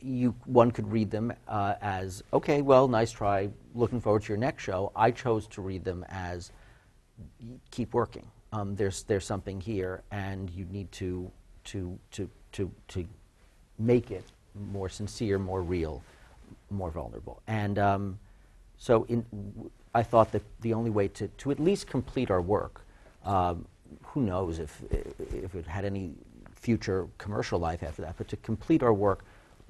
[0.00, 4.38] you, one could read them uh, as, okay, well, nice try, looking forward to your
[4.38, 4.92] next show.
[4.94, 6.52] I chose to read them as,
[7.70, 8.26] keep working.
[8.52, 11.30] Um, there's, there's something here, and you need to,
[11.64, 13.06] to, to, to, to
[13.78, 14.24] make it
[14.72, 16.02] more sincere, more real,
[16.70, 17.42] more vulnerable.
[17.46, 18.18] And um,
[18.76, 22.40] so in, w- I thought that the only way to, to at least complete our
[22.40, 22.82] work,
[23.24, 23.66] um,
[24.02, 26.12] who knows if, if it had any
[26.54, 29.24] future commercial life after that, but to complete our work,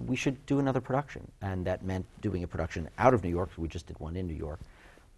[0.06, 1.30] we should do another production.
[1.42, 4.26] And that meant doing a production out of New York, we just did one in
[4.26, 4.60] New York,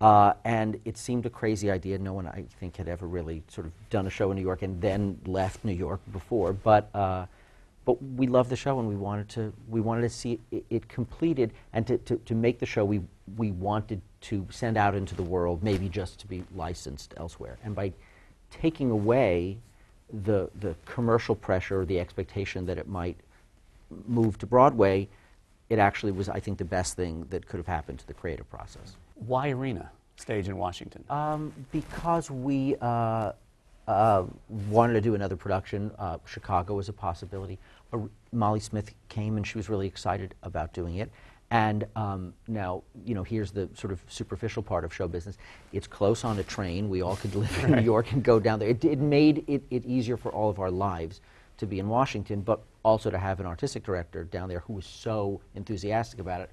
[0.00, 1.98] Uh, and it seemed a crazy idea.
[1.98, 4.62] No one, I think, had ever really sort of done a show in New York
[4.62, 6.54] and then left New York before.
[6.54, 7.26] But, uh,
[7.84, 10.88] but we loved the show and we wanted to, we wanted to see it, it
[10.88, 11.52] completed.
[11.74, 13.02] And to, to, to make the show, we,
[13.36, 17.58] we wanted to send out into the world, maybe just to be licensed elsewhere.
[17.62, 17.92] And by
[18.50, 19.58] taking away
[20.24, 23.16] the, the commercial pressure or the expectation that it might
[24.06, 25.08] move to Broadway,
[25.68, 28.48] it actually was, I think, the best thing that could have happened to the creative
[28.50, 28.96] process.
[29.14, 31.04] Why Arena stage in Washington?
[31.08, 33.32] Um, because we uh,
[33.86, 34.24] uh,
[34.68, 37.58] wanted to do another production, uh, Chicago was a possibility.
[37.92, 37.98] Uh,
[38.32, 41.10] Molly Smith came and she was really excited about doing it.
[41.52, 45.36] And um, now, you know, here's the sort of superficial part of show business.
[45.72, 46.88] It's close on a train.
[46.88, 48.68] We all could live in New York and go down there.
[48.68, 51.20] It, it made it, it easier for all of our lives
[51.56, 54.86] to be in Washington, but also to have an artistic director down there who was
[54.86, 56.50] so enthusiastic about it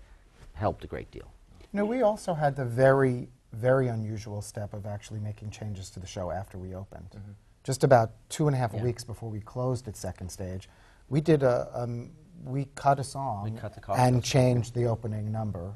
[0.54, 1.32] helped a great deal.
[1.72, 6.00] You know, we also had the very, very unusual step of actually making changes to
[6.00, 7.16] the show after we opened.
[7.64, 8.84] Just about two and a half Yeah.
[8.84, 10.70] weeks before we closed at second stage,
[11.10, 12.12] we did a, um,
[12.44, 15.74] we cut a song cut and changed the opening number,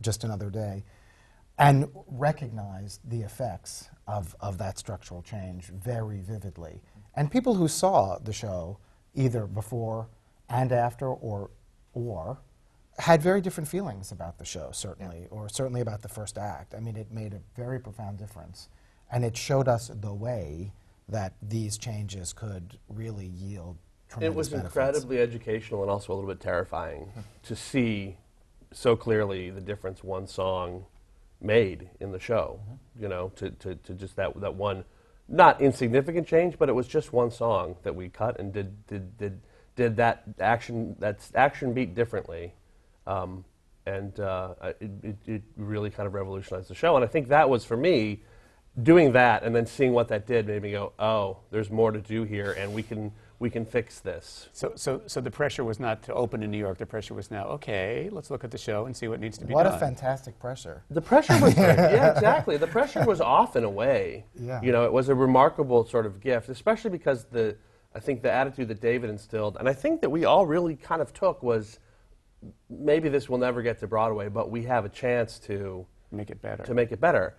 [0.00, 0.84] just another day,
[1.58, 6.82] and recognized the effects of, of that structural change very vividly.
[7.14, 8.78] And people who saw the show
[9.14, 10.08] either before
[10.48, 11.50] and after or
[11.94, 12.38] or
[12.98, 16.74] had very different feelings about the show, certainly, or certainly about the first act.
[16.74, 18.68] I mean, it made a very profound difference.
[19.10, 20.72] And it showed us the way
[21.08, 24.76] that these changes could really yield tremendous It was benefits.
[24.76, 27.20] incredibly educational and also a little bit terrifying hmm.
[27.44, 28.16] to see
[28.72, 30.86] so clearly the difference one song
[31.40, 32.60] made in the show.
[32.62, 33.02] Mm-hmm.
[33.02, 34.84] You know, to, to, to just that, that one,
[35.32, 39.16] not insignificant change, but it was just one song that we cut and did, did,
[39.18, 39.40] did,
[39.74, 42.52] did that action, that action beat differently.
[43.06, 43.44] Um,
[43.86, 46.94] and uh, it, it, it really kind of revolutionized the show.
[46.94, 48.22] And I think that was for me,
[48.80, 52.00] doing that and then seeing what that did made me go, oh, there's more to
[52.00, 53.12] do here, and we can
[53.42, 54.48] we can fix this.
[54.52, 56.78] So, so, so the pressure was not to open in New York.
[56.78, 59.44] The pressure was now, okay, let's look at the show and see what needs to
[59.44, 59.72] be What done.
[59.72, 60.84] What a fantastic pressure.
[60.90, 61.66] The pressure was great.
[61.76, 62.56] yeah, exactly.
[62.56, 64.26] The pressure was off in a way.
[64.36, 64.62] Yeah.
[64.62, 67.56] You know, it was a remarkable sort of gift, especially because the
[67.96, 71.02] I think the attitude that David instilled, and I think that we all really kind
[71.02, 71.80] of took was
[72.70, 76.40] maybe this will never get to Broadway, but we have a chance to Make it
[76.40, 76.62] better.
[76.62, 77.34] to make it better.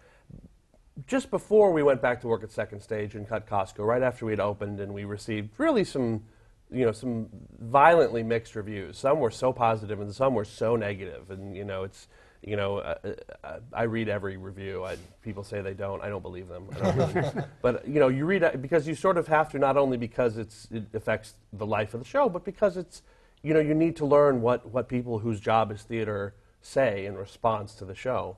[1.08, 4.28] Just before we went back to work at Second Stage and cut Costco, right after
[4.28, 6.24] we'd opened, and we received really some,
[6.72, 7.30] you know, some
[7.60, 8.98] violently mixed reviews.
[9.00, 11.32] Some were so positive, and some were so negative.
[11.32, 12.08] And you know, it's,
[12.44, 12.96] you know, uh,
[13.44, 14.84] uh, I read every review.
[14.84, 16.00] I, people say they don't.
[16.04, 16.68] I don't believe them.
[16.76, 17.32] I don't really.
[17.64, 20.38] but you know, you read it because you sort of have to not only because
[20.38, 23.02] it's it affects the life of the show, but because it's,
[23.42, 27.16] you know, you need to learn what what people whose job is theater say in
[27.16, 28.38] response to the show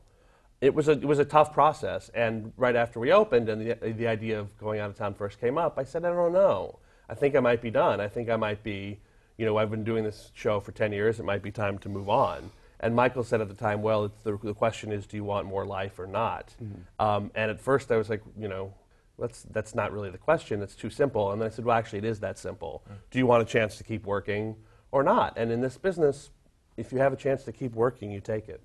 [0.65, 2.09] it was a it was a tough process.
[2.13, 5.39] And right after we opened, and the the idea of going out of town first
[5.39, 6.79] came up, I said, I don't know.
[7.07, 8.01] I think I might be done.
[8.01, 8.99] I think I might be,
[9.37, 11.19] you know, I've been doing this show for ten years.
[11.19, 12.51] It might be time to move on.
[12.79, 15.47] And Michael said at the time, well, it's the, the question is, do you want
[15.47, 16.53] more life or not?
[16.99, 18.73] Um, and at first, I was like, you know.
[19.17, 20.61] That's, that's not really the question.
[20.61, 21.31] It's too simple.
[21.31, 22.83] And then I said, well, actually, it is that simple.
[23.11, 24.57] Do you want a chance to keep working
[24.91, 25.37] or not?
[25.37, 26.31] And in this business,
[26.75, 28.61] if you have a chance to keep working, you take it.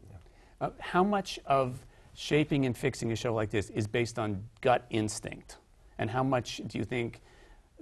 [0.60, 4.84] Uh, how much of shaping and fixing a show like this is based on gut
[4.90, 5.56] instinct,
[5.98, 7.20] and how much do you think?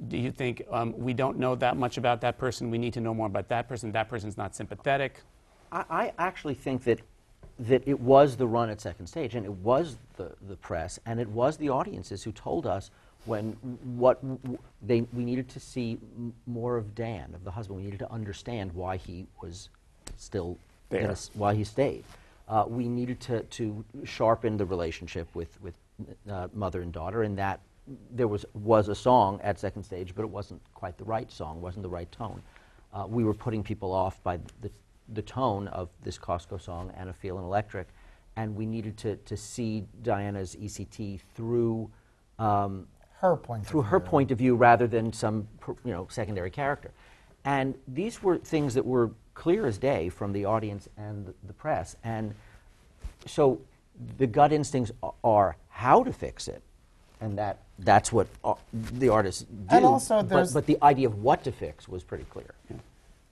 [0.09, 2.71] Do you think um, we don't know that much about that person?
[2.71, 3.91] We need to know more about that person.
[3.93, 5.21] That person's not sympathetic.
[5.73, 7.01] I, I actually think that
[7.61, 11.19] that it was the run at second stage, and it was the, the press, and
[11.19, 12.93] it was the audiences who told us
[13.25, 13.53] when
[13.97, 17.79] what w- they we needed to see m- more of Dan, of the husband.
[17.79, 19.69] We needed to understand why he was
[20.17, 20.57] still
[20.91, 21.09] There.
[21.09, 22.05] a s- why he stayed.
[22.49, 25.75] Uh, we needed to, to sharpen the relationship with with
[26.31, 27.61] uh, mother and daughter, and that
[28.11, 31.61] there was was a song at second stage, but it wasn't quite the right song,
[31.61, 32.43] wasn't the right tone.
[32.93, 34.71] Uh, we were putting people off by the,
[35.13, 37.89] the tone of this Costco song, and Anna Feelin' Electric,
[38.37, 41.91] and we needed to, to see Diana's ECT through
[42.39, 42.87] um,
[43.21, 44.09] Her point of through her view.
[44.09, 45.49] point of view rather than some
[45.85, 46.93] you know secondary character.
[47.45, 51.53] And these were things that were clear as day from the audience and the, the
[51.53, 51.97] press.
[52.05, 52.35] And
[53.27, 53.61] so
[54.17, 54.93] the gut instincts
[55.25, 56.63] are how to fix it,
[57.21, 59.77] and that that's what uh, the artists do.
[59.77, 62.55] And also but, there's- but the idea of what to fix was pretty clear.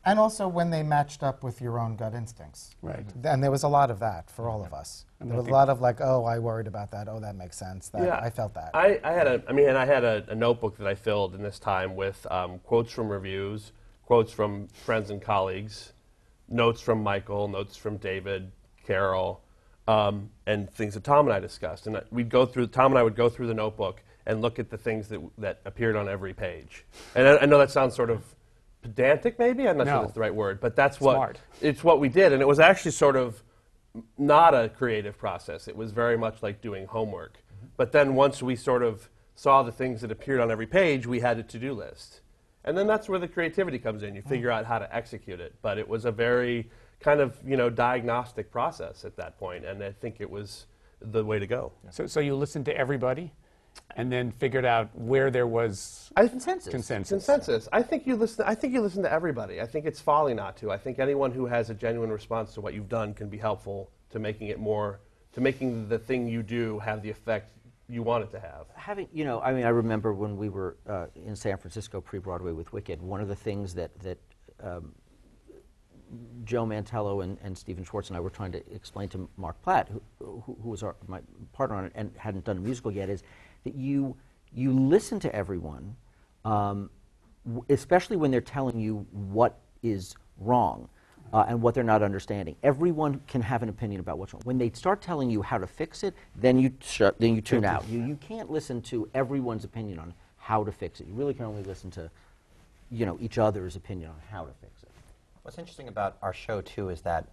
[0.05, 2.76] And also when they matched up with your own gut instincts.
[2.80, 3.05] Right.
[3.24, 5.05] And there was a lot of that for all of us.
[5.18, 7.09] And There was a lot of like, oh, I worried about that.
[7.09, 7.89] Oh, that makes sense.
[7.89, 8.70] That I felt that.
[8.72, 11.34] I, I had a, I mean, and I had a, a notebook that I filled
[11.34, 13.72] in this time with um, quotes from reviews,
[14.05, 15.93] quotes from friends and colleagues,
[16.49, 18.53] notes from Michael, notes from David,
[18.87, 19.41] Carol,
[19.89, 21.87] um, and things that Tom and I discussed.
[21.87, 24.70] And we'd go through, Tom and I would go through the notebook and look at
[24.70, 26.84] the things that, that appeared on every page.
[27.14, 28.24] And I, I know that sounds sort of
[28.82, 29.68] pedantic, maybe?
[29.68, 31.39] I'm not sure that's the right word, but that's what, Smart.
[31.61, 32.32] it's what we did.
[32.32, 33.43] And it was actually sort of
[34.18, 35.68] not a creative process.
[35.68, 37.39] It was very much like doing homework.
[37.76, 41.20] But then once we sort of saw the things that appeared on every page, we
[41.20, 42.20] had a to do list.
[42.64, 44.14] And then that's where the creativity comes in.
[44.16, 45.55] You figure out how to execute it.
[45.62, 46.68] But it was a very
[47.01, 50.66] kind of, you know, diagnostic process at that point, and I think it was
[51.01, 51.72] the way to go.
[51.90, 53.32] So, so you listened to everybody
[53.97, 56.70] and then figured out where there was I, Consensus.
[56.70, 57.11] consensus.
[57.11, 57.68] Consensus.
[57.72, 58.44] I think you listen.
[58.47, 59.61] I think you listen to everybody.
[59.61, 60.70] I think it's folly not to.
[60.70, 63.90] I think anyone who has a genuine response to what you've done can be helpful
[64.11, 65.01] to making it more,
[65.32, 67.53] to making the thing you do have the effect
[67.88, 68.66] you want it to have.
[68.74, 72.51] having you know i mean i remember when we were uh, in san francisco pre-broadway
[72.53, 74.18] with wicked one of the things that that
[74.61, 74.92] um,
[76.44, 79.88] joe mantello and, and stephen schwartz and i were trying to explain to mark platt
[80.18, 81.20] who, who, was our, my
[81.52, 83.22] partner on it and hadn't done a musical yet is
[83.64, 84.16] that you
[84.54, 85.96] you listen to everyone
[86.44, 86.90] um,
[87.44, 90.88] w- especially when they're telling you what is wrong
[91.32, 92.56] uh, and what they're not understanding.
[92.62, 94.42] Everyone can have an opinion about what's wrong.
[94.44, 96.72] When they start telling you how to fix it, then you
[97.18, 97.86] then you tune out.
[97.88, 101.06] You, you can't listen to everyone's opinion on how to fix it.
[101.06, 102.10] You really can only listen to,
[102.90, 104.76] you know, each other's opinion on how to fix it.
[105.47, 107.28] What's interesting about our show too is that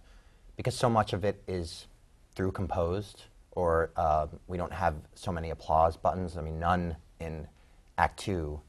[0.56, 1.88] because so much of it is
[2.36, 6.36] through composed, or uh, we don't have so many applause buttons.
[6.36, 7.48] I mean, none in
[7.98, 8.60] Act Two.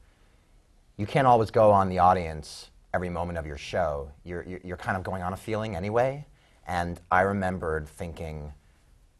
[0.96, 4.10] You can't always go on the audience every moment of your show.
[4.24, 6.26] You're you're, you're kind of going on a feeling anyway.
[6.66, 8.52] And I remembered thinking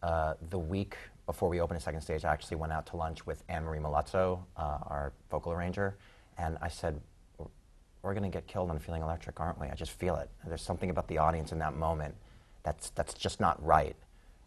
[0.02, 0.96] uh, the week
[1.26, 3.78] before we opened a second stage, I actually went out to lunch with Anne Marie
[3.78, 5.96] Milazzo, uh, our vocal arranger,
[6.36, 7.00] and I said,
[8.06, 9.66] we're going to get killed on Feeling Electric, aren't we?
[9.66, 10.30] I just feel it.
[10.46, 12.14] There's something about the audience in that moment
[12.62, 13.96] that's, that's just not right.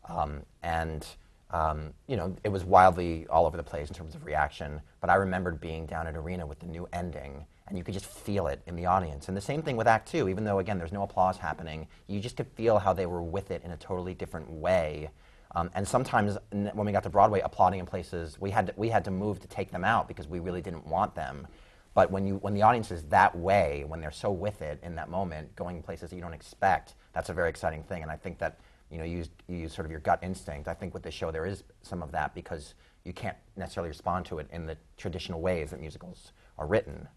[0.07, 1.05] Um, and,
[1.51, 5.09] um, you know, it was wildly all over the place in terms of reaction, but
[5.09, 8.47] I remembered being down at Arena with the new ending, and you could just feel
[8.47, 9.27] it in the audience.
[9.27, 12.19] And the same thing with Act Two, even though, again, there's no applause happening, you
[12.21, 15.09] just could feel how they were with it in a totally different way.
[15.55, 18.87] Um, and sometimes when we got to Broadway, applauding in places, we had, to, we
[18.87, 21.47] had to move to take them out because we really didn't want them.
[21.93, 24.95] But when, you, when the audience is that way, when they're so with it in
[24.95, 28.03] that moment, going places that you don't expect, that's a very exciting thing.
[28.03, 28.59] And I think that
[28.91, 30.67] you know, you use, you use sort of your gut instinct.
[30.67, 32.73] I think with this show there is some of that because
[33.03, 37.07] you can't necessarily respond to it in the traditional ways that musicals are written.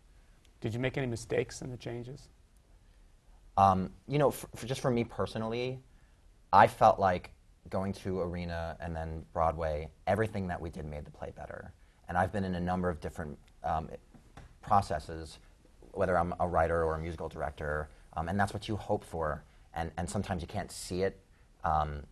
[0.61, 2.29] Did you make any mistakes in the changes?
[3.57, 5.81] Um, you know, for, for just for me personally,
[6.53, 7.33] I felt like
[7.69, 11.73] going to Arena and then Broadway, everything that we did made the play better.
[12.09, 13.89] And I've been in a number of different um,
[14.63, 15.39] processes,
[15.93, 19.43] whether I'm a writer or a musical director, um, and that's what you hope for.
[19.75, 21.19] And, and sometimes you can't see it
[21.65, 22.03] um,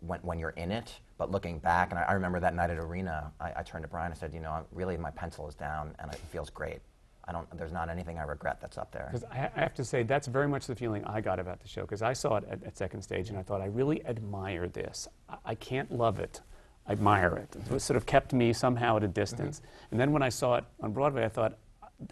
[0.00, 0.92] when, when you're in it.
[1.18, 3.88] But looking back, and I, I remember that night at Arena, I, I turned to
[3.88, 6.80] Brian and said, you know, really my pencil is down and it feels great.
[7.28, 9.08] I don't, there's not anything I regret that's up there.
[9.12, 11.66] Because I, I have to say, that's very much the feeling I got about the
[11.66, 11.80] show.
[11.82, 15.08] Because I saw it at, at second stage, and I thought, I really admire this.
[15.28, 16.40] I, I can't love it,
[16.86, 17.56] I admire it.
[17.72, 19.60] It sort of kept me somehow at a distance.
[19.90, 21.58] And then when I saw it on Broadway, I thought,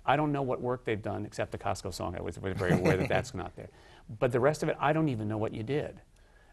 [0.06, 2.16] I don't know what work they've done except the Costco song.
[2.16, 3.68] I was very aware that that's not there.
[4.18, 6.00] But the rest of it, I don't even know what you did.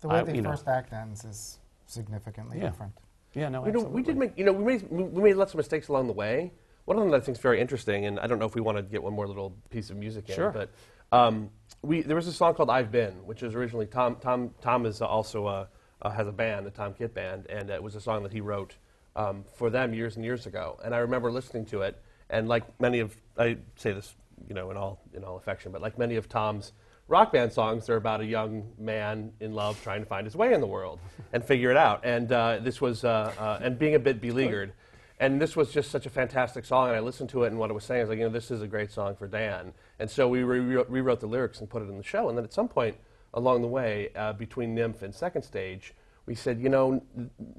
[0.02, 0.52] The way I- the you know.
[0.52, 2.70] first act ends is significantly Yeah.
[2.70, 2.94] different.
[3.34, 5.54] Yeah, no, You know, we did make, you know, we made, we we made lots
[5.54, 6.52] of mistakes along the way.
[6.86, 8.62] One of them that I think is very interesting, and I don't know if we
[8.62, 10.52] want to get one more little piece of music in, Sure.
[10.52, 10.70] but
[11.14, 11.50] um,
[11.82, 14.18] we, there was a song called "I've Been," which is originally Tom.
[14.18, 15.70] Tom, Tom is also a,
[16.02, 18.42] uh, has a band, the Tom Kitt Band, and it was a song that he
[18.42, 18.76] wrote
[19.16, 20.80] um, for them years and years ago.
[20.84, 22.02] And I remember listening to it,
[22.32, 24.16] and like many of, I say this,
[24.48, 26.72] you know, in all in all affection, but like many of Tom's
[27.08, 30.54] rock band songs, they're about a young man in love trying to find his way
[30.54, 31.00] in the world
[31.34, 32.04] and figure it out.
[32.04, 34.74] And uh, this was, uh, uh, and being a bit beleaguered.
[35.20, 37.70] And this was just such a fantastic song, and I listened to it, and what
[37.70, 39.72] it was saying I was like, you know, this is a great song for Dan.
[40.00, 42.28] And so we re- rewrote the lyrics and put it in the show.
[42.28, 42.96] And then at some point
[43.34, 45.94] along the way, uh, between NYMF and Second Stage,
[46.26, 47.04] we said, you know,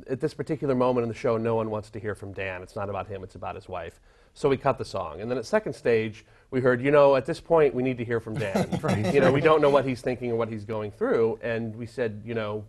[0.08, 2.62] at this particular moment in the show, no one wants to hear from Dan.
[2.62, 4.00] It's not about him, it's about his wife.
[4.34, 5.20] So we cut the song.
[5.20, 8.04] And then at second stage, we heard, you know, at this point, we need to
[8.04, 8.68] hear from Dan.
[9.12, 11.38] You know, we don't know what he's thinking or what he's going through.
[11.42, 12.64] And we said, you know,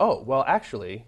[0.00, 1.06] oh, well, actually,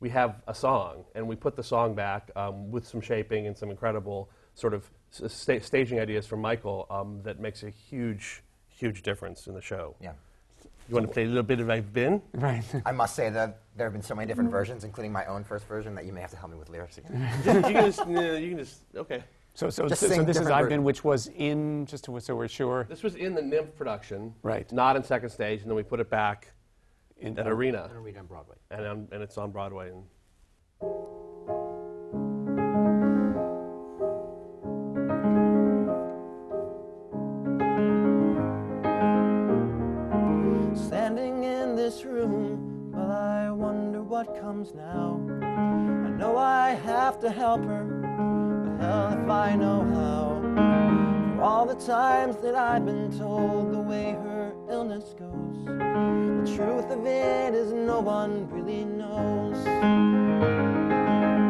[0.00, 1.04] we have a song.
[1.14, 4.90] And we put the song back um, with some shaping and some incredible sort of
[5.12, 9.62] s- sta- staging ideas from Michael um, that makes a huge, huge difference in the
[9.62, 9.94] show.
[10.00, 10.12] Yeah.
[10.88, 12.20] You want to play a little bit of I've Been?
[12.32, 12.64] Right.
[12.86, 15.66] I must say that there have been so many different versions, including my own first
[15.68, 17.30] version, that you may have to help me with lyrics again.
[17.44, 19.22] you can just, you can just, okay.
[19.54, 22.48] So, so, so, so this is I've Been, which was in, just to, so we're
[22.48, 24.34] sure, This was in the NYMF production.
[24.42, 24.70] Right.
[24.72, 26.52] Not in second stage, and then we put it back
[27.18, 28.56] in an Arena, I'm gonna read on Broadway.
[28.70, 29.90] and, on, and it's on Broadway.
[29.90, 30.04] And
[40.74, 45.20] Standing in this room while I wonder what comes now.
[45.42, 48.09] I know I have to help her, but
[48.80, 50.40] if I know how.
[51.36, 56.90] For all the times that I've been told the way her illness goes, the truth
[56.90, 59.56] of it is no one really knows.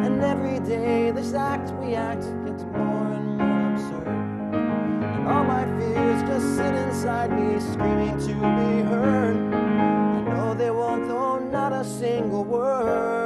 [0.06, 4.08] And every day this act we act gets more and more absurd.
[4.08, 9.36] And all my fears just sit inside me, screaming to be heard.
[9.54, 13.19] I know they won't, though not a single word.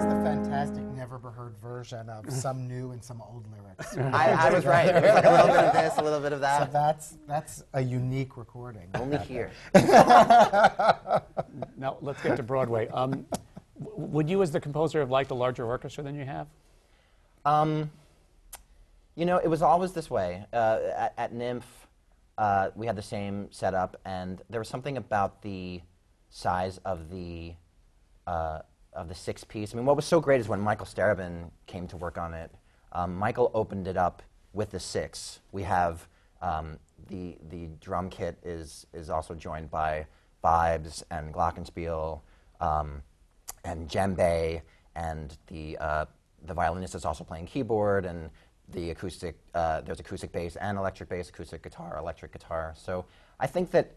[0.00, 3.94] That's the fantastic, never heard version of some new and some old lyrics.
[4.14, 4.88] I, I was right.
[4.88, 6.72] It was like a little bit of this, a little bit of So that.
[6.72, 8.88] that's that's a unique recording.
[8.94, 9.50] Only here.
[11.76, 12.88] Now, let's get to Broadway.
[12.88, 13.26] Um,
[13.78, 16.46] would you, as the composer, have liked a larger orchestra than you have?
[17.46, 17.90] Um,
[19.16, 20.44] you know, it was always this way.
[20.52, 21.62] Uh, at, at NYMF,
[22.36, 25.80] uh, we had the same setup, and there was something about the
[26.28, 27.54] size of the
[28.26, 28.60] uh,
[28.92, 29.74] of the six piece.
[29.74, 32.50] I mean, what was so great is when Michael Starobin came to work on it.
[32.92, 34.22] Um, Michael opened it up
[34.52, 35.40] with the six.
[35.52, 36.08] We have
[36.42, 36.78] um,
[37.08, 40.06] the the drum kit is is also joined by
[40.42, 42.20] vibes and glockenspiel.
[42.60, 43.02] Um,
[43.64, 44.62] and djembe,
[44.94, 46.04] and the uh,
[46.46, 48.30] the violinist is also playing keyboard, and
[48.70, 52.74] the acoustic uh, there's acoustic bass and electric bass, acoustic guitar, electric guitar.
[52.76, 53.04] So
[53.38, 53.92] I think that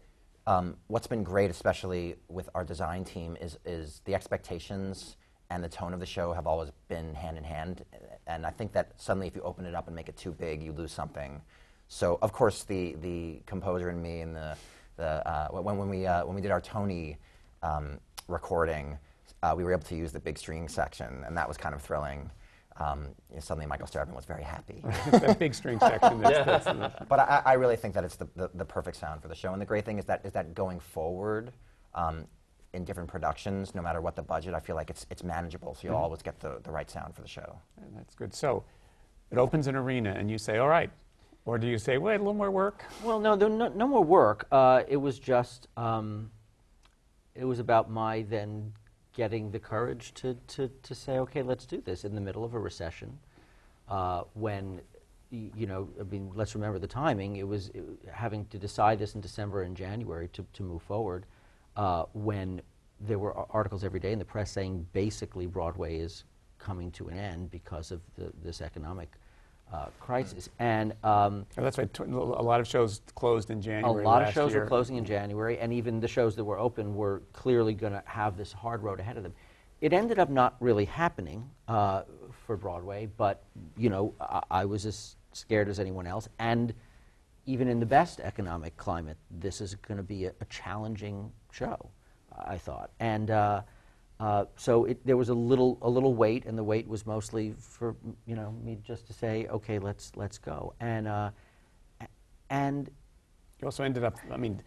[0.46, 5.16] um, what's been great, especially with our design team, is is the expectations
[5.50, 7.84] and the tone of the show have always been hand in hand,
[8.26, 10.62] and I think that suddenly if you open it up and make it too big,
[10.62, 11.40] you lose something.
[11.88, 14.56] So of course the the composer and me and the
[14.96, 17.18] the uh, when when we uh, when we did our Tony
[17.62, 18.98] um, recording,
[19.42, 21.82] uh, we were able to use the big string section, and that was kind of
[21.82, 22.30] thrilling.
[22.76, 24.82] Um, you know, suddenly, Michael Starobin was very happy.
[25.10, 28.50] That big string section that's, that's but I, I really think that it's the, the,
[28.54, 29.52] the perfect sound for the show.
[29.52, 31.52] And the great thing is that is that going forward,
[31.94, 32.26] um,
[32.72, 35.74] in different productions, no matter what the budget, I feel like it's it's manageable.
[35.74, 37.58] So you'll always get the, the right sound for the show.
[37.80, 38.34] And That's good.
[38.34, 38.64] So
[39.30, 40.90] it opens an arena, and you say, all right.
[41.46, 42.84] Or do you say, wait, a little more work?
[43.02, 44.46] Well, no, there no, no more work.
[44.50, 46.30] Uh, it was just, um,
[47.34, 48.72] it was about my then
[49.14, 52.52] getting the courage to, to, to say, okay, let's do this in the middle of
[52.54, 53.18] a recession,
[53.88, 54.80] uh, when,
[55.30, 57.36] you know, I mean, let's remember the timing.
[57.36, 61.26] It was it, having to decide this in December and January to, to move forward,
[61.76, 62.60] uh, when
[63.00, 66.24] there were articles every day in the press saying basically Broadway is
[66.58, 69.12] coming to an end because of the, this economic
[69.72, 70.48] uh, crisis.
[70.58, 71.92] And um, Oh, that's right.
[71.92, 72.04] tw- A
[72.42, 74.04] lot of shows closed in January.
[74.04, 74.60] a lot of shows year.
[74.62, 78.02] were closing in January, and even the shows that were open were clearly going to
[78.06, 79.32] have this hard road ahead of them.
[79.80, 82.02] It ended up not really happening uh,
[82.46, 83.42] for Broadway, but
[83.76, 86.28] you know, I, I was as scared as anyone else.
[86.38, 86.72] And
[87.46, 91.90] even in the best economic climate, this is going to be a, a challenging show,
[92.46, 92.90] I thought.
[93.00, 93.62] And uh,
[94.20, 97.54] uh, so it, there was a little a little wait, and the wait was mostly
[97.58, 97.96] for
[98.26, 100.74] you know me just to say, okay, let's let's go.
[100.80, 101.30] And uh,
[102.50, 102.90] and
[103.60, 104.62] You also ended up, I mean,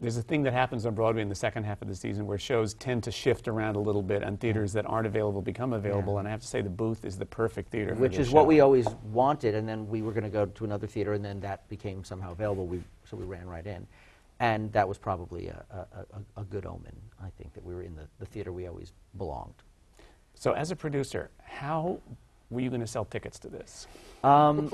[0.00, 2.38] there's a thing that happens on Broadway in the second half of the season where
[2.38, 6.18] shows tend to shift around a little bit and theaters that aren't available become available.
[6.18, 8.46] And I have to say, the booth is the perfect theater which is what show.
[8.46, 11.40] we always wanted, and then we were going to go to another theater, and then
[11.40, 12.66] that became somehow available.
[12.66, 13.86] We, so we ran right in,
[14.42, 16.96] and that was probably a, a, a, a good omen.
[17.22, 19.54] I think that we were in the, the theater we always belonged.
[20.34, 22.00] So, as a producer, how
[22.50, 23.86] were you going to sell tickets to this?
[24.24, 24.72] Um,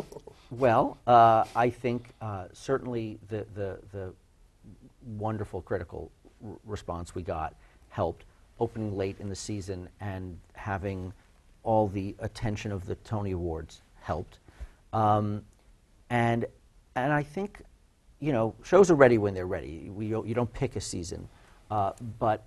[0.51, 4.15] well, uh, I think uh, certainly the, the, the
[5.19, 6.11] wonderful critical
[6.43, 7.55] r- response we got
[7.91, 8.25] helped.
[8.61, 11.13] Opening late in the season and having
[11.63, 14.39] all the attention of the Tony Awards helped.
[14.95, 15.45] Um,
[16.09, 16.47] and,
[16.97, 17.61] and I think,
[18.21, 19.91] you know, shows are ready when they're ready.
[19.91, 21.29] We, you don't pick a season.
[21.71, 22.45] Uh, but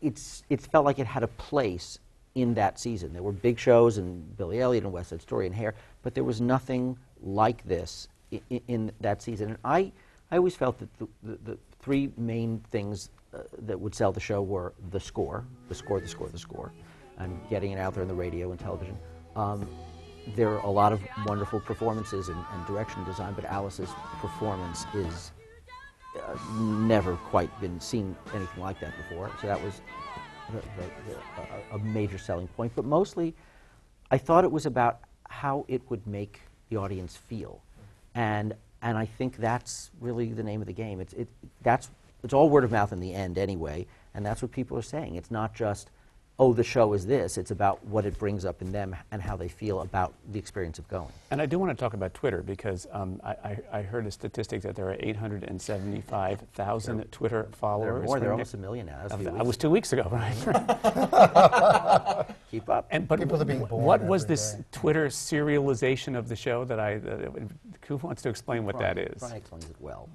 [0.00, 1.98] it's, it felt like it had a place
[2.34, 3.12] in that season.
[3.12, 6.24] There were big shows and Billy Elliot and West Side Story and Hair, but there
[6.24, 9.50] was nothing like this in, in that season.
[9.50, 9.92] And I,
[10.30, 14.20] I always felt that the, the, the three main things uh, that would sell the
[14.20, 16.72] show were the score, the score, the score, the score,
[17.18, 18.96] and getting it out there on the radio and television,
[19.36, 19.68] um,
[20.34, 23.90] there are a lot of wonderful performances and, and direction design, but Alice's
[24.20, 25.32] performance is
[26.16, 29.30] uh, never quite been seen anything like that before.
[29.40, 29.80] So that was
[30.52, 32.72] the, the, the, a, a major selling point.
[32.74, 33.34] But mostly,
[34.10, 37.62] I thought it was about how it would make the audience feel,
[38.14, 41.00] and and I think that's really the name of the game.
[41.00, 41.28] It's it
[41.62, 41.90] that's
[42.22, 45.14] it's all word of mouth in the end anyway, and that's what people are saying.
[45.14, 45.90] It's not just
[46.40, 47.38] oh the show is this.
[47.38, 50.78] It's about what it brings up in them and how they feel about the experience
[50.78, 51.12] of going.
[51.30, 54.10] And I do want to talk about Twitter because um, I, I, I heard a
[54.10, 57.86] statistic that there are 875,000 Twitter followers.
[57.86, 58.18] There are more.
[58.18, 58.98] They're almost a million now.
[59.02, 60.34] That's a few That was two weeks ago, right?
[62.50, 62.86] Keep up.
[62.90, 64.64] And but People are being born what was this day.
[64.72, 66.94] Twitter serialization of the show that I?
[66.96, 67.28] Uh,
[67.86, 69.18] who wants to explain what that is?
[69.18, 70.08] Brian explains it well.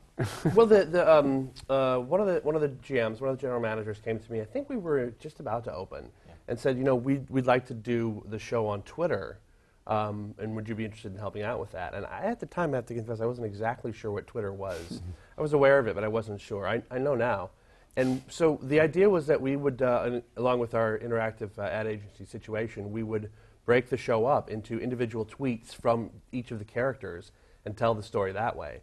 [0.54, 3.42] Well, the, the, um, uh, one, of the, one of the GMs, one of the
[3.42, 6.10] general managers came to me, I think we were just about to open,
[6.48, 9.40] and said, you know, we'd, we'd like to do the show on Twitter,
[9.88, 11.94] um, and would you be interested in helping out with that?
[11.94, 14.54] And I, at the time, I have to confess, I wasn't exactly sure what Twitter
[14.54, 15.02] was.
[15.38, 16.68] I was aware of it, but I wasn't sure.
[16.68, 17.50] I, I know now.
[17.98, 21.88] And so the idea was that we would, uh, along with our interactive uh, ad
[21.88, 23.32] agency situation, we would
[23.66, 27.32] break the show up into individual tweets from each of the characters
[27.66, 28.82] and tell the story that way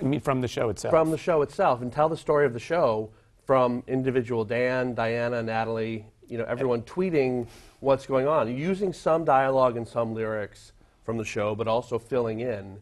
[0.00, 0.92] I mean, from the show itself.
[0.92, 3.10] from the show itself and tell the story of the show
[3.44, 7.46] from individual Dan, Diana, Natalie, you know, everyone tweeting
[7.80, 10.72] what's going on, using some dialogue and some lyrics
[11.04, 12.80] from the show, but also filling in.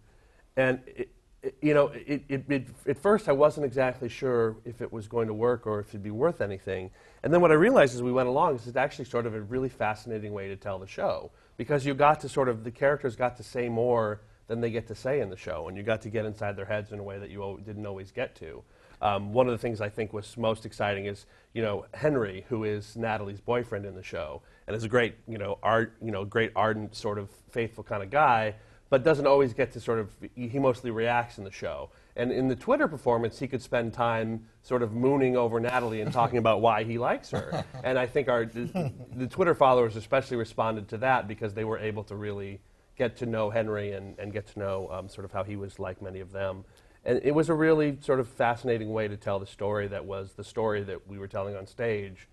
[0.57, 1.11] And it,
[1.43, 5.09] it, you know, it, it, it, at first I wasn't exactly sure if it was
[5.09, 6.91] going to work or if it'd be worth anything.
[7.25, 9.41] And then what I realized as we went along is it's actually sort of a
[9.41, 13.17] really fascinating way to tell the show because you got to sort of the characters
[13.17, 14.21] got to say more
[14.53, 16.67] than they get to say in the show, and you got to get inside their
[16.67, 18.63] heads in a way that you didn't always get to.
[19.01, 21.25] Um, one of the things I think was most exciting is,
[21.55, 25.39] you know, Henry, who is Natalie's boyfriend in the show, and is a great, you
[25.39, 28.55] know, art, you know, great ardent sort of faithful kind of guy,
[28.91, 30.11] but doesn't always get to sort of.
[30.35, 34.47] He mostly reacts in the show, and in the Twitter performance, he could spend time
[34.63, 37.65] sort of mooning over Natalie and talking about why he likes her.
[37.83, 42.05] And I think our the Twitter followers especially responded to that because they were able
[42.05, 42.61] to really
[42.97, 45.79] get to know Henry and, and get to know um, sort of how he was
[45.79, 46.65] like many of them.
[47.05, 50.35] And it was a really sort of fascinating way to tell the story that was
[50.35, 52.29] the story that we were telling on stage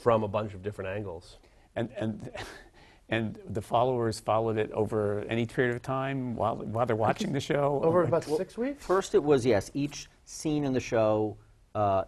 [0.00, 1.38] from a bunch of different angles.
[1.76, 2.30] and and
[3.08, 7.40] and the followers followed it over any period of time while while they're watching the
[7.40, 7.80] show.
[7.82, 8.84] Over Or- about six weeks?
[8.84, 9.70] First, it was yes.
[9.74, 11.36] Each scene in the show
[11.74, 12.04] uh,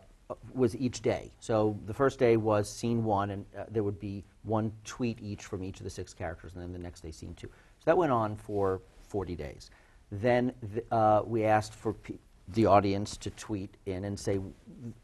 [0.55, 1.33] was each day.
[1.41, 5.43] So the first day was scene one, and uh, there would be one tweet each
[5.45, 7.51] from each of the six characters, and then the next day scene two.
[7.85, 9.71] That went on for 40 days.
[10.11, 12.19] Then th- uh, we asked for pe-
[12.49, 14.39] the audience to tweet in and say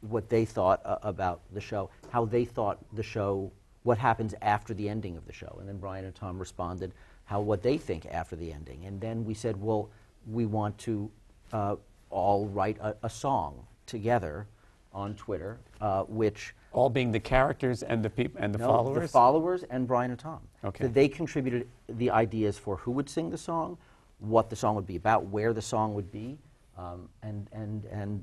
[0.02, 3.50] what they thought uh, about the show, how they thought the show,
[3.82, 6.92] what happens after the ending of the show, and then Brian and Tom responded
[7.24, 9.88] how what they think after the ending, and then we said, well,
[10.26, 11.10] we want to
[11.52, 11.76] uh,
[12.10, 14.46] all write a, a song together
[14.92, 19.02] on Twitter, uh, which all being the characters and the people and the no, followers.
[19.02, 20.40] the followers and Brian and Tom.
[20.64, 20.84] Okay.
[20.84, 23.76] So they contributed the ideas for who would sing the song,
[24.18, 26.38] what the song would be about, where the song would be,
[26.76, 28.22] um, and and and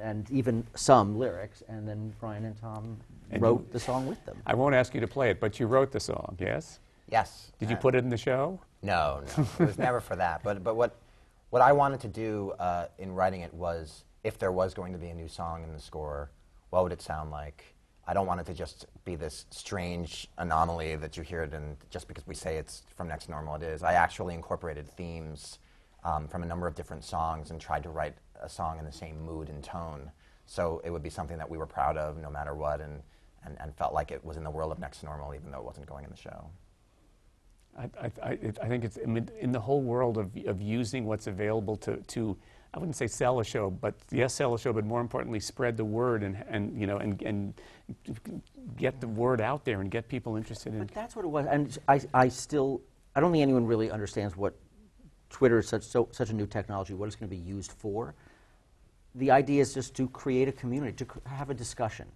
[0.00, 1.62] and even some lyrics.
[1.68, 2.96] And then Brian and Tom
[3.30, 4.36] And wrote you- the song with them.
[4.46, 6.78] I won't ask you to play it, but you wrote the song, yes?
[7.10, 7.52] Yes.
[7.58, 8.58] Did you Uh, put it in the show?
[8.82, 9.46] No, no.
[9.58, 10.42] it was never for that.
[10.42, 10.96] But, but what,
[11.50, 14.98] what I wanted to do uh, in writing it was if there was going to
[14.98, 16.30] be a new song in the score,
[16.70, 17.74] what would it sound like?
[18.06, 21.76] I don't want it to just be this strange anomaly that you hear it in
[21.90, 23.82] just because we say it's from Next Normal it is.
[23.82, 25.58] I actually incorporated themes
[26.04, 28.92] um, from a number of different songs and tried to write a song in the
[28.92, 30.10] same mood and tone.
[30.46, 33.02] So it would be something that we were proud of no matter what and,
[33.44, 35.64] and, and felt like it was in the world of Next Normal even though it
[35.64, 36.50] wasn't going in the show.
[37.78, 41.76] I, I, I, I think it's in the whole world of, of using what's available
[41.76, 42.36] to, to,
[42.74, 45.76] I wouldn't say sell a show, but yes, sell a show, but more importantly, spread
[45.76, 47.54] the word and, and you know, and, and
[48.76, 50.78] get the word out there and get people interested in.
[50.78, 51.46] But that's what it was.
[51.46, 52.80] And I, I still,
[53.14, 54.54] I don't think anyone really understands what
[55.28, 58.14] Twitter is such, so, such a new technology, what it's going to be used for.
[59.16, 62.06] The idea is just to create a community, to cr- have a discussion.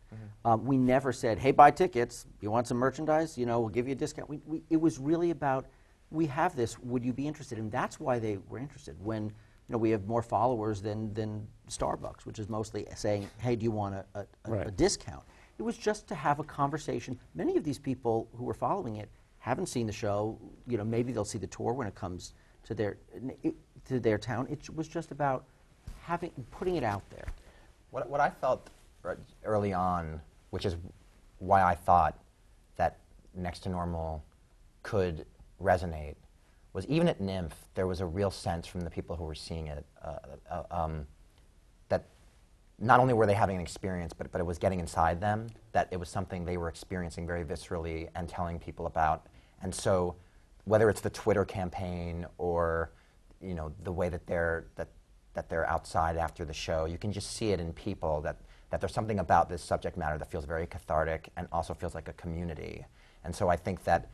[0.46, 2.24] Um, we never said, hey, buy tickets.
[2.40, 3.36] You want some merchandise?
[3.36, 4.30] You know, we'll give you a discount.
[4.30, 5.66] We, we, it was really about,
[6.10, 6.78] we have this.
[6.78, 7.58] Would you be interested?
[7.58, 8.96] And that's why they were interested.
[9.04, 9.30] When
[9.68, 13.64] you know, we have more followers than, than Starbucks, which is mostly saying, hey, do
[13.64, 15.22] you want a, a, a, a discount?
[15.58, 17.18] It was just to have a conversation.
[17.34, 19.08] Many of these people who were following it
[19.38, 20.38] haven't seen the show.
[20.68, 22.98] You know, maybe they'll see the tour when it comes to their
[23.42, 23.54] it,
[23.86, 24.46] to their town.
[24.50, 25.44] It was just about
[26.02, 27.26] having putting it out there.
[27.90, 28.68] What, what I felt
[29.04, 30.76] er, early on, which is
[31.38, 32.18] why I thought
[32.76, 32.98] that
[33.34, 34.24] Next to Normal
[34.82, 35.26] could
[35.60, 36.14] resonate,
[36.76, 39.68] was even at NYMF, there was a real sense from the people who were seeing
[39.68, 40.18] it uh,
[40.50, 41.06] uh, um,
[41.88, 42.04] that
[42.78, 45.88] not only were they having an experience, but, but it was getting inside them, that
[45.90, 49.26] it was something they were experiencing very viscerally and telling people about.
[49.62, 50.16] And so,
[50.64, 52.90] whether it's the Twitter campaign or
[53.40, 54.88] you know, the way that they're, that,
[55.32, 58.36] that they're outside after the show, you can just see it in people that,
[58.68, 62.08] that there's something about this subject matter that feels very cathartic and also feels like
[62.08, 62.84] a community.
[63.24, 64.10] And so I think that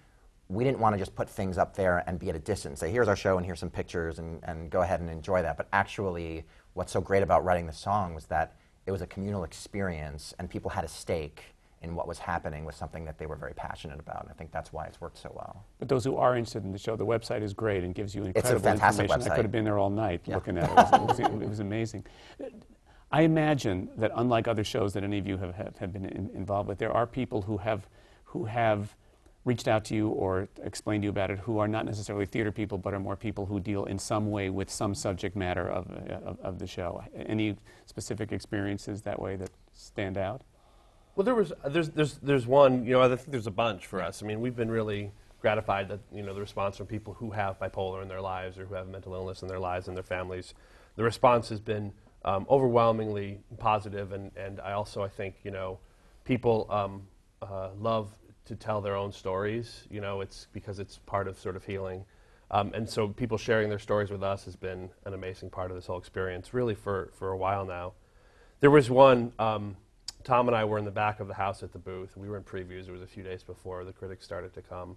[0.53, 2.91] we didn't want to just put things up there and be at a distance, say,
[2.91, 5.57] here's our show and here's some pictures and, and go ahead and enjoy that.
[5.57, 6.45] But actually,
[6.75, 10.51] what's so great about writing the song was that it was a communal experience and
[10.51, 11.45] people had a stake
[11.81, 14.23] in what was happening with something that they were very passionate about.
[14.23, 15.65] And I think that's why it's worked so well.
[15.79, 18.23] But those who are interested in the show, the website is great and gives you
[18.25, 19.33] incredible it's a fantastic information.
[19.33, 20.37] I could have been there all night Yeah.
[20.37, 20.71] looking at it.
[20.71, 22.05] It was, it, was, it was amazing.
[23.11, 26.31] I imagine that unlike other shows that any of you have, have, have been in,
[26.35, 27.89] involved with, there are people who have,
[28.25, 28.95] who have
[29.45, 32.53] reached out to you or explained to you about it who are not necessarily theater
[32.53, 35.91] people but are more people who deal in some way with some subject matter of,
[35.91, 37.03] uh, of, of the show.
[37.17, 40.43] Any specific experiences that way that stand out?
[41.15, 42.87] Well, there was there's there's there's one.
[42.87, 44.23] You know, I think there's a bunch for us.
[44.23, 47.59] I mean, we've been really gratified that you know the response from people who have
[47.59, 50.55] bipolar in their lives or who have mental illness in their lives and their families.
[50.97, 51.93] The response has been
[52.25, 55.81] um, overwhelmingly positive, and and I also I think you know
[56.25, 57.03] people um,
[57.43, 58.15] uh, love
[58.45, 59.85] to tell their own stories.
[59.91, 62.05] You know, it's because it's part of sort of healing.
[62.51, 65.77] Um, and so people sharing their stories with us has been an amazing part of
[65.77, 67.95] this whole experience, really for, for a while now.
[68.61, 69.77] There was one, um,
[70.23, 72.17] Tom and I were in the back of the house at the booth.
[72.17, 72.89] We were in previews.
[72.89, 74.97] It was a few days before the critics started to come.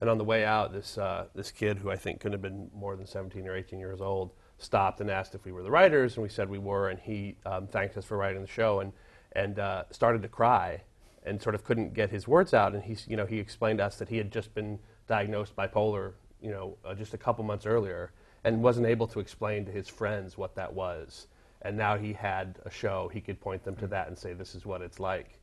[0.00, 2.70] And on the way out, this, uh, this kid, who I think couldn't have been
[2.74, 6.14] more than 17 or 18 years old, stopped and asked if we were the writers,
[6.14, 8.92] and we said we were, and he um, thanked us for writing the show and,
[9.32, 10.80] and uh, started to cry
[11.24, 12.74] and sort of couldn't get his words out.
[12.74, 16.12] And he, you know, he explained to us that he had just been diagnosed bipolar,
[16.40, 18.12] you know, uh, just a couple months earlier,
[18.44, 21.26] and wasn't able to explain to his friends what that was.
[21.62, 24.54] And now he had a show; he could point them to that and say, "This
[24.54, 25.40] is what it's like."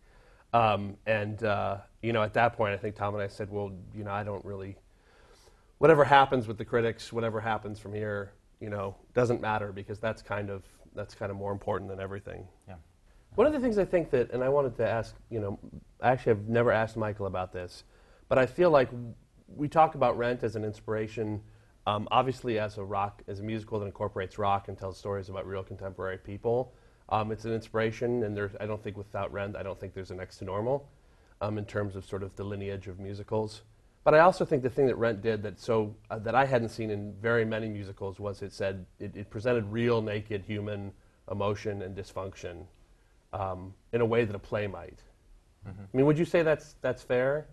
[0.53, 3.71] Um, and uh, you know, at that point, I think Tom and I said, "Well,
[3.95, 4.77] you know, I don't really.
[5.79, 10.21] Whatever happens with the critics, whatever happens from here, you know, doesn't matter because that's
[10.21, 10.63] kind of
[10.93, 12.75] that's kind of more important than everything." Yeah.
[13.36, 15.57] One of the things I think that, and I wanted to ask, you know,
[16.03, 17.86] actually I've never asked Michael about this,
[18.27, 18.89] but I feel like
[19.47, 21.41] we talk about Rent as an inspiration,
[21.88, 25.47] um, obviously as a rock, as a musical that incorporates rock and tells stories about
[25.47, 26.73] real contemporary people.
[27.07, 30.11] Um, it's an inspiration, and there's, I don't think without Rent, I don't think there's
[30.11, 30.89] a next to normal
[31.39, 33.61] um, in terms of sort of the lineage of musicals.
[34.03, 36.69] But I also think the thing that Rent did that so uh, that I hadn't
[36.69, 40.91] seen in very many musicals was it said it, it presented real naked human
[41.29, 42.65] emotion and dysfunction
[43.34, 44.99] um, in a way that a play might.
[45.65, 47.45] I mean, would you say that's that's fair?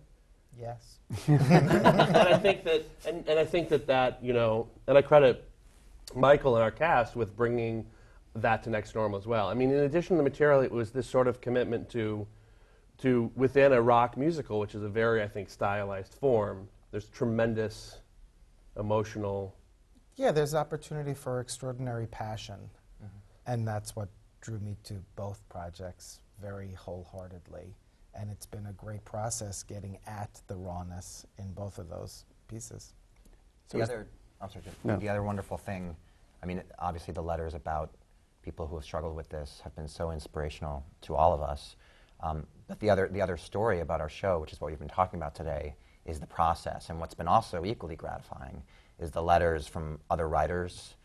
[0.59, 0.99] Yes.
[1.27, 5.47] and I think that, and, and I think that that you know, and I credit
[6.15, 7.85] Michael and our cast with bringing
[8.35, 9.47] that to Next Normal as well.
[9.47, 12.27] I mean, in addition to the material, it was this sort of commitment to,
[12.99, 16.67] to within a rock musical, which is a very, I think, stylized form.
[16.91, 17.97] There's tremendous
[18.77, 19.55] emotional.
[20.15, 22.69] Yeah, there's opportunity for extraordinary passion,
[23.45, 24.09] and that's what
[24.41, 27.75] drew me to both projects very wholeheartedly.
[28.15, 32.93] And it's been a great process getting at the rawness in both of those pieces.
[33.69, 34.07] the other,
[34.41, 34.97] I'm sorry, No.
[34.97, 35.95] the other wonderful thing,
[36.41, 37.91] I mean, obviously the letters about
[38.41, 41.75] people who have struggled with this have been so inspirational to all of us.
[42.21, 44.87] Um, but the other, the other story about our show, which is what we've been
[44.87, 45.75] talking about today,
[46.05, 46.89] is the process.
[46.89, 48.63] And what's been also equally gratifying
[48.99, 50.95] is the letters from other writers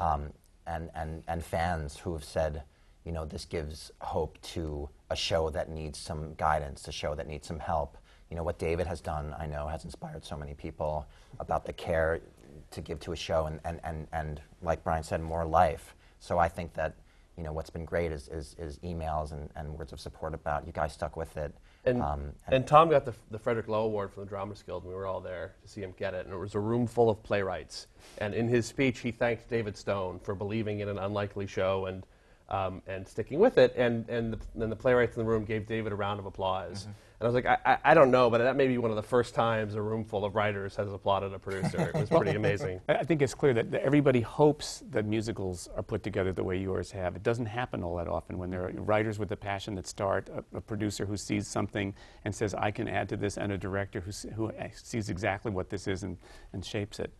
[0.00, 0.32] um,
[0.66, 2.62] and, and, and fans who have said,
[3.04, 7.26] you know, this gives hope to a show that needs some guidance, a show that
[7.26, 7.98] needs some help.
[8.30, 11.06] You know, what David has done, I know, has inspired so many people
[11.38, 12.20] about the care
[12.70, 15.94] to give to a show and, and, and, and like Brian said, more life.
[16.18, 16.94] So I think that,
[17.36, 20.66] you know, what's been great is, is, is emails and, and words of support about
[20.66, 21.54] you guys stuck with it.
[21.84, 24.90] And, Um, and Tom got the, the Frederick Loewe Award from the Drama Guild, and
[24.90, 26.24] we were all there to see him get it.
[26.24, 27.88] And it was a room full of playwrights.
[28.18, 32.06] And in his speech, he thanked David Stone for believing in an unlikely show and,
[32.54, 33.74] um, and sticking with it.
[33.76, 36.86] And, and the, then the playwrights in the room gave David a round of applause.
[36.86, 38.96] And I was like, I, I, I don't know, but that may be one of
[38.96, 41.90] the first times a room full of writers has applauded a producer.
[41.94, 42.80] It was pretty amazing.
[42.88, 46.58] I think it's clear that that everybody hopes that musicals are put together the way
[46.58, 47.16] yours have.
[47.16, 50.28] It doesn't happen all that often when there are writers with a passion that start,
[50.28, 51.94] a, a producer who sees something
[52.24, 55.52] and says, I can add to this, and a director who, who uh, sees exactly
[55.52, 56.18] what this is and,
[56.52, 57.12] and shapes it.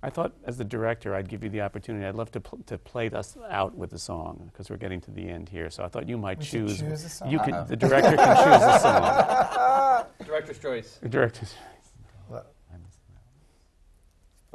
[0.00, 2.06] I thought, as the director, I'd give you the opportunity.
[2.06, 5.10] I'd love to, pl- to play us out with a song because we're getting to
[5.10, 5.70] the end here.
[5.70, 6.78] So I thought you might We choose.
[6.78, 7.30] choose a song?
[7.30, 10.06] You can, the director can choose a song.
[10.26, 10.98] Director's choice.
[11.02, 11.54] The director's.
[12.28, 12.46] Well,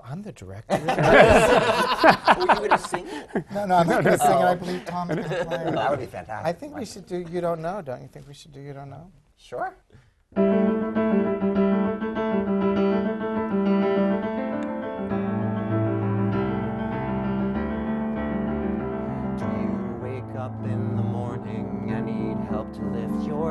[0.06, 0.76] I'm the director.
[2.38, 3.44] Were you going to sing it?
[3.54, 4.36] no, no, I'm not going to sing it.
[4.36, 5.72] I believe Tom's going to play it.
[5.74, 6.46] That would be fantastic.
[6.46, 7.82] I think we should do You Don't Know.
[7.82, 9.12] Don't you think we should do You Don't Know?
[9.38, 9.76] Sure.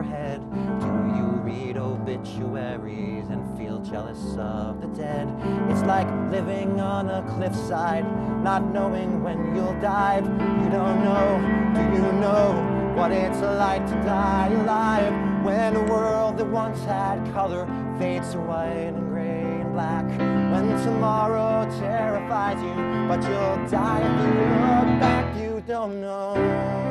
[0.03, 0.40] Lift your head?
[0.80, 0.86] Do
[1.16, 5.28] you read obituaries and feel jealous of the dead?
[5.70, 8.05] It's like living on a cliffside,
[8.42, 10.24] not knowing when you'll dive.
[10.24, 15.44] You don't know, do you know what it's like to die alive?
[15.44, 17.66] When a world that once had color
[17.98, 20.07] fades to white and gray and black.
[20.07, 22.74] When tomorrow terrifies you,
[23.09, 25.36] but you'll die if you look back.
[25.36, 26.82] You don't know.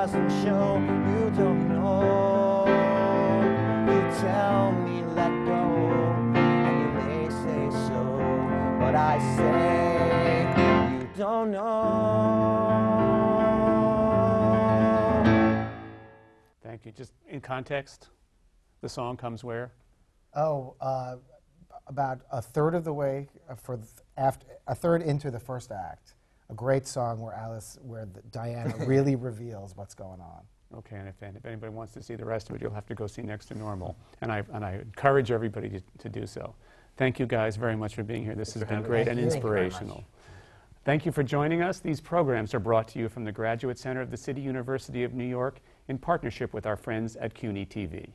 [0.00, 0.78] Doesn't show.
[1.08, 2.64] You don't know.
[3.88, 5.62] You tell me let go,
[6.36, 8.00] and you may say so,
[8.78, 11.64] but I say you don't know.
[16.62, 16.92] Thank you.
[16.92, 18.10] Just in context,
[18.82, 19.72] the song comes where?
[20.36, 21.16] Oh, uh,
[21.88, 26.14] about a third of the way for th- after a third into the first act.
[26.50, 30.42] A great song where Alice, where the, Diana really reveals what's going on.
[30.76, 32.86] Okay, and if, and if anybody wants to see the rest of it, you'll have
[32.86, 33.96] to go see Next to Normal.
[34.20, 36.54] And I, and I encourage everybody to, to do so.
[36.96, 38.34] Thank you guys very much for being here.
[38.34, 39.30] This has been great and Thank you.
[39.30, 40.04] Thank you inspirational.
[40.84, 41.80] Thank you for joining us.
[41.80, 45.14] These programs are brought to you from the Graduate Center of the City University of
[45.14, 48.08] New York in partnership with our friends at CUNY TV.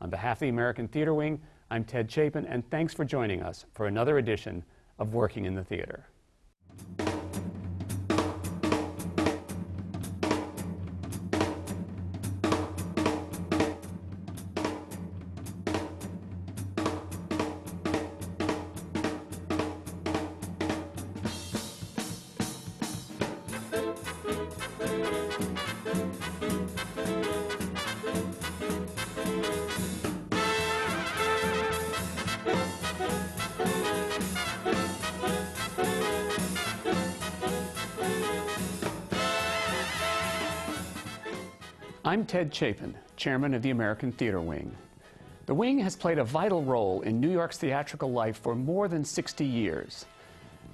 [0.00, 3.66] On behalf of the American Theater Wing, I'm Ted Chapin, and thanks for joining us
[3.72, 4.64] for another edition
[4.98, 6.06] of Working in the Theater.
[42.06, 44.76] I'm Ted Chapin, chairman of the American Theater Wing.
[45.46, 49.02] The Wing has played a vital role in New York's theatrical life for more than
[49.02, 50.04] 60 years.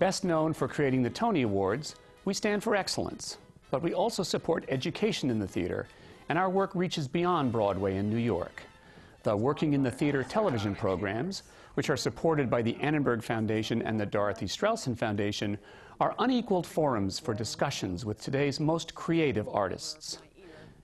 [0.01, 3.39] Best known for creating the Tony Awards, we stand for excellence,
[3.71, 5.87] but we also support education in the theater,
[6.29, 8.65] and our work reaches beyond Broadway in New York.
[9.23, 14.01] The Working in the Theater television programs, which are supported by the Annenberg Foundation and
[14.01, 15.59] the Dorothy Strelsin Foundation,
[16.01, 20.19] are unequaled forums for discussions with today's most creative artists.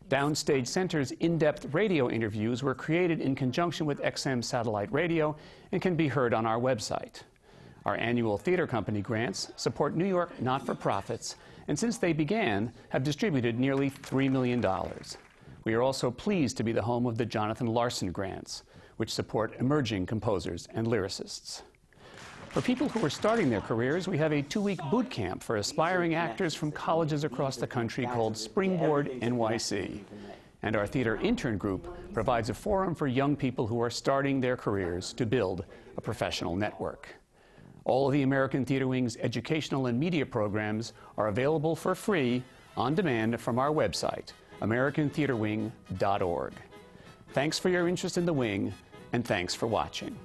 [0.08, 5.36] Downstage Center's in depth radio interviews were created in conjunction with XM Satellite Radio
[5.72, 7.22] and can be heard on our website.
[7.84, 11.34] Our annual theater company grants support New York not for profits,
[11.66, 14.64] and since they began, have distributed nearly $3 million.
[15.64, 18.62] We are also pleased to be the home of the Jonathan Larson Grants,
[18.98, 21.62] which support emerging composers and lyricists.
[22.56, 25.56] For people who are starting their careers, we have a two week boot camp for
[25.56, 30.00] aspiring actors from colleges across the country called Springboard NYC.
[30.62, 34.56] And our theater intern group provides a forum for young people who are starting their
[34.56, 35.66] careers to build
[35.98, 37.08] a professional network.
[37.84, 42.42] All of the American Theater Wing's educational and media programs are available for free
[42.74, 44.32] on demand from our website,
[44.62, 46.52] AmericanTheaterWing.org.
[47.34, 48.72] Thanks for your interest in the Wing,
[49.12, 50.16] and thanks for watching.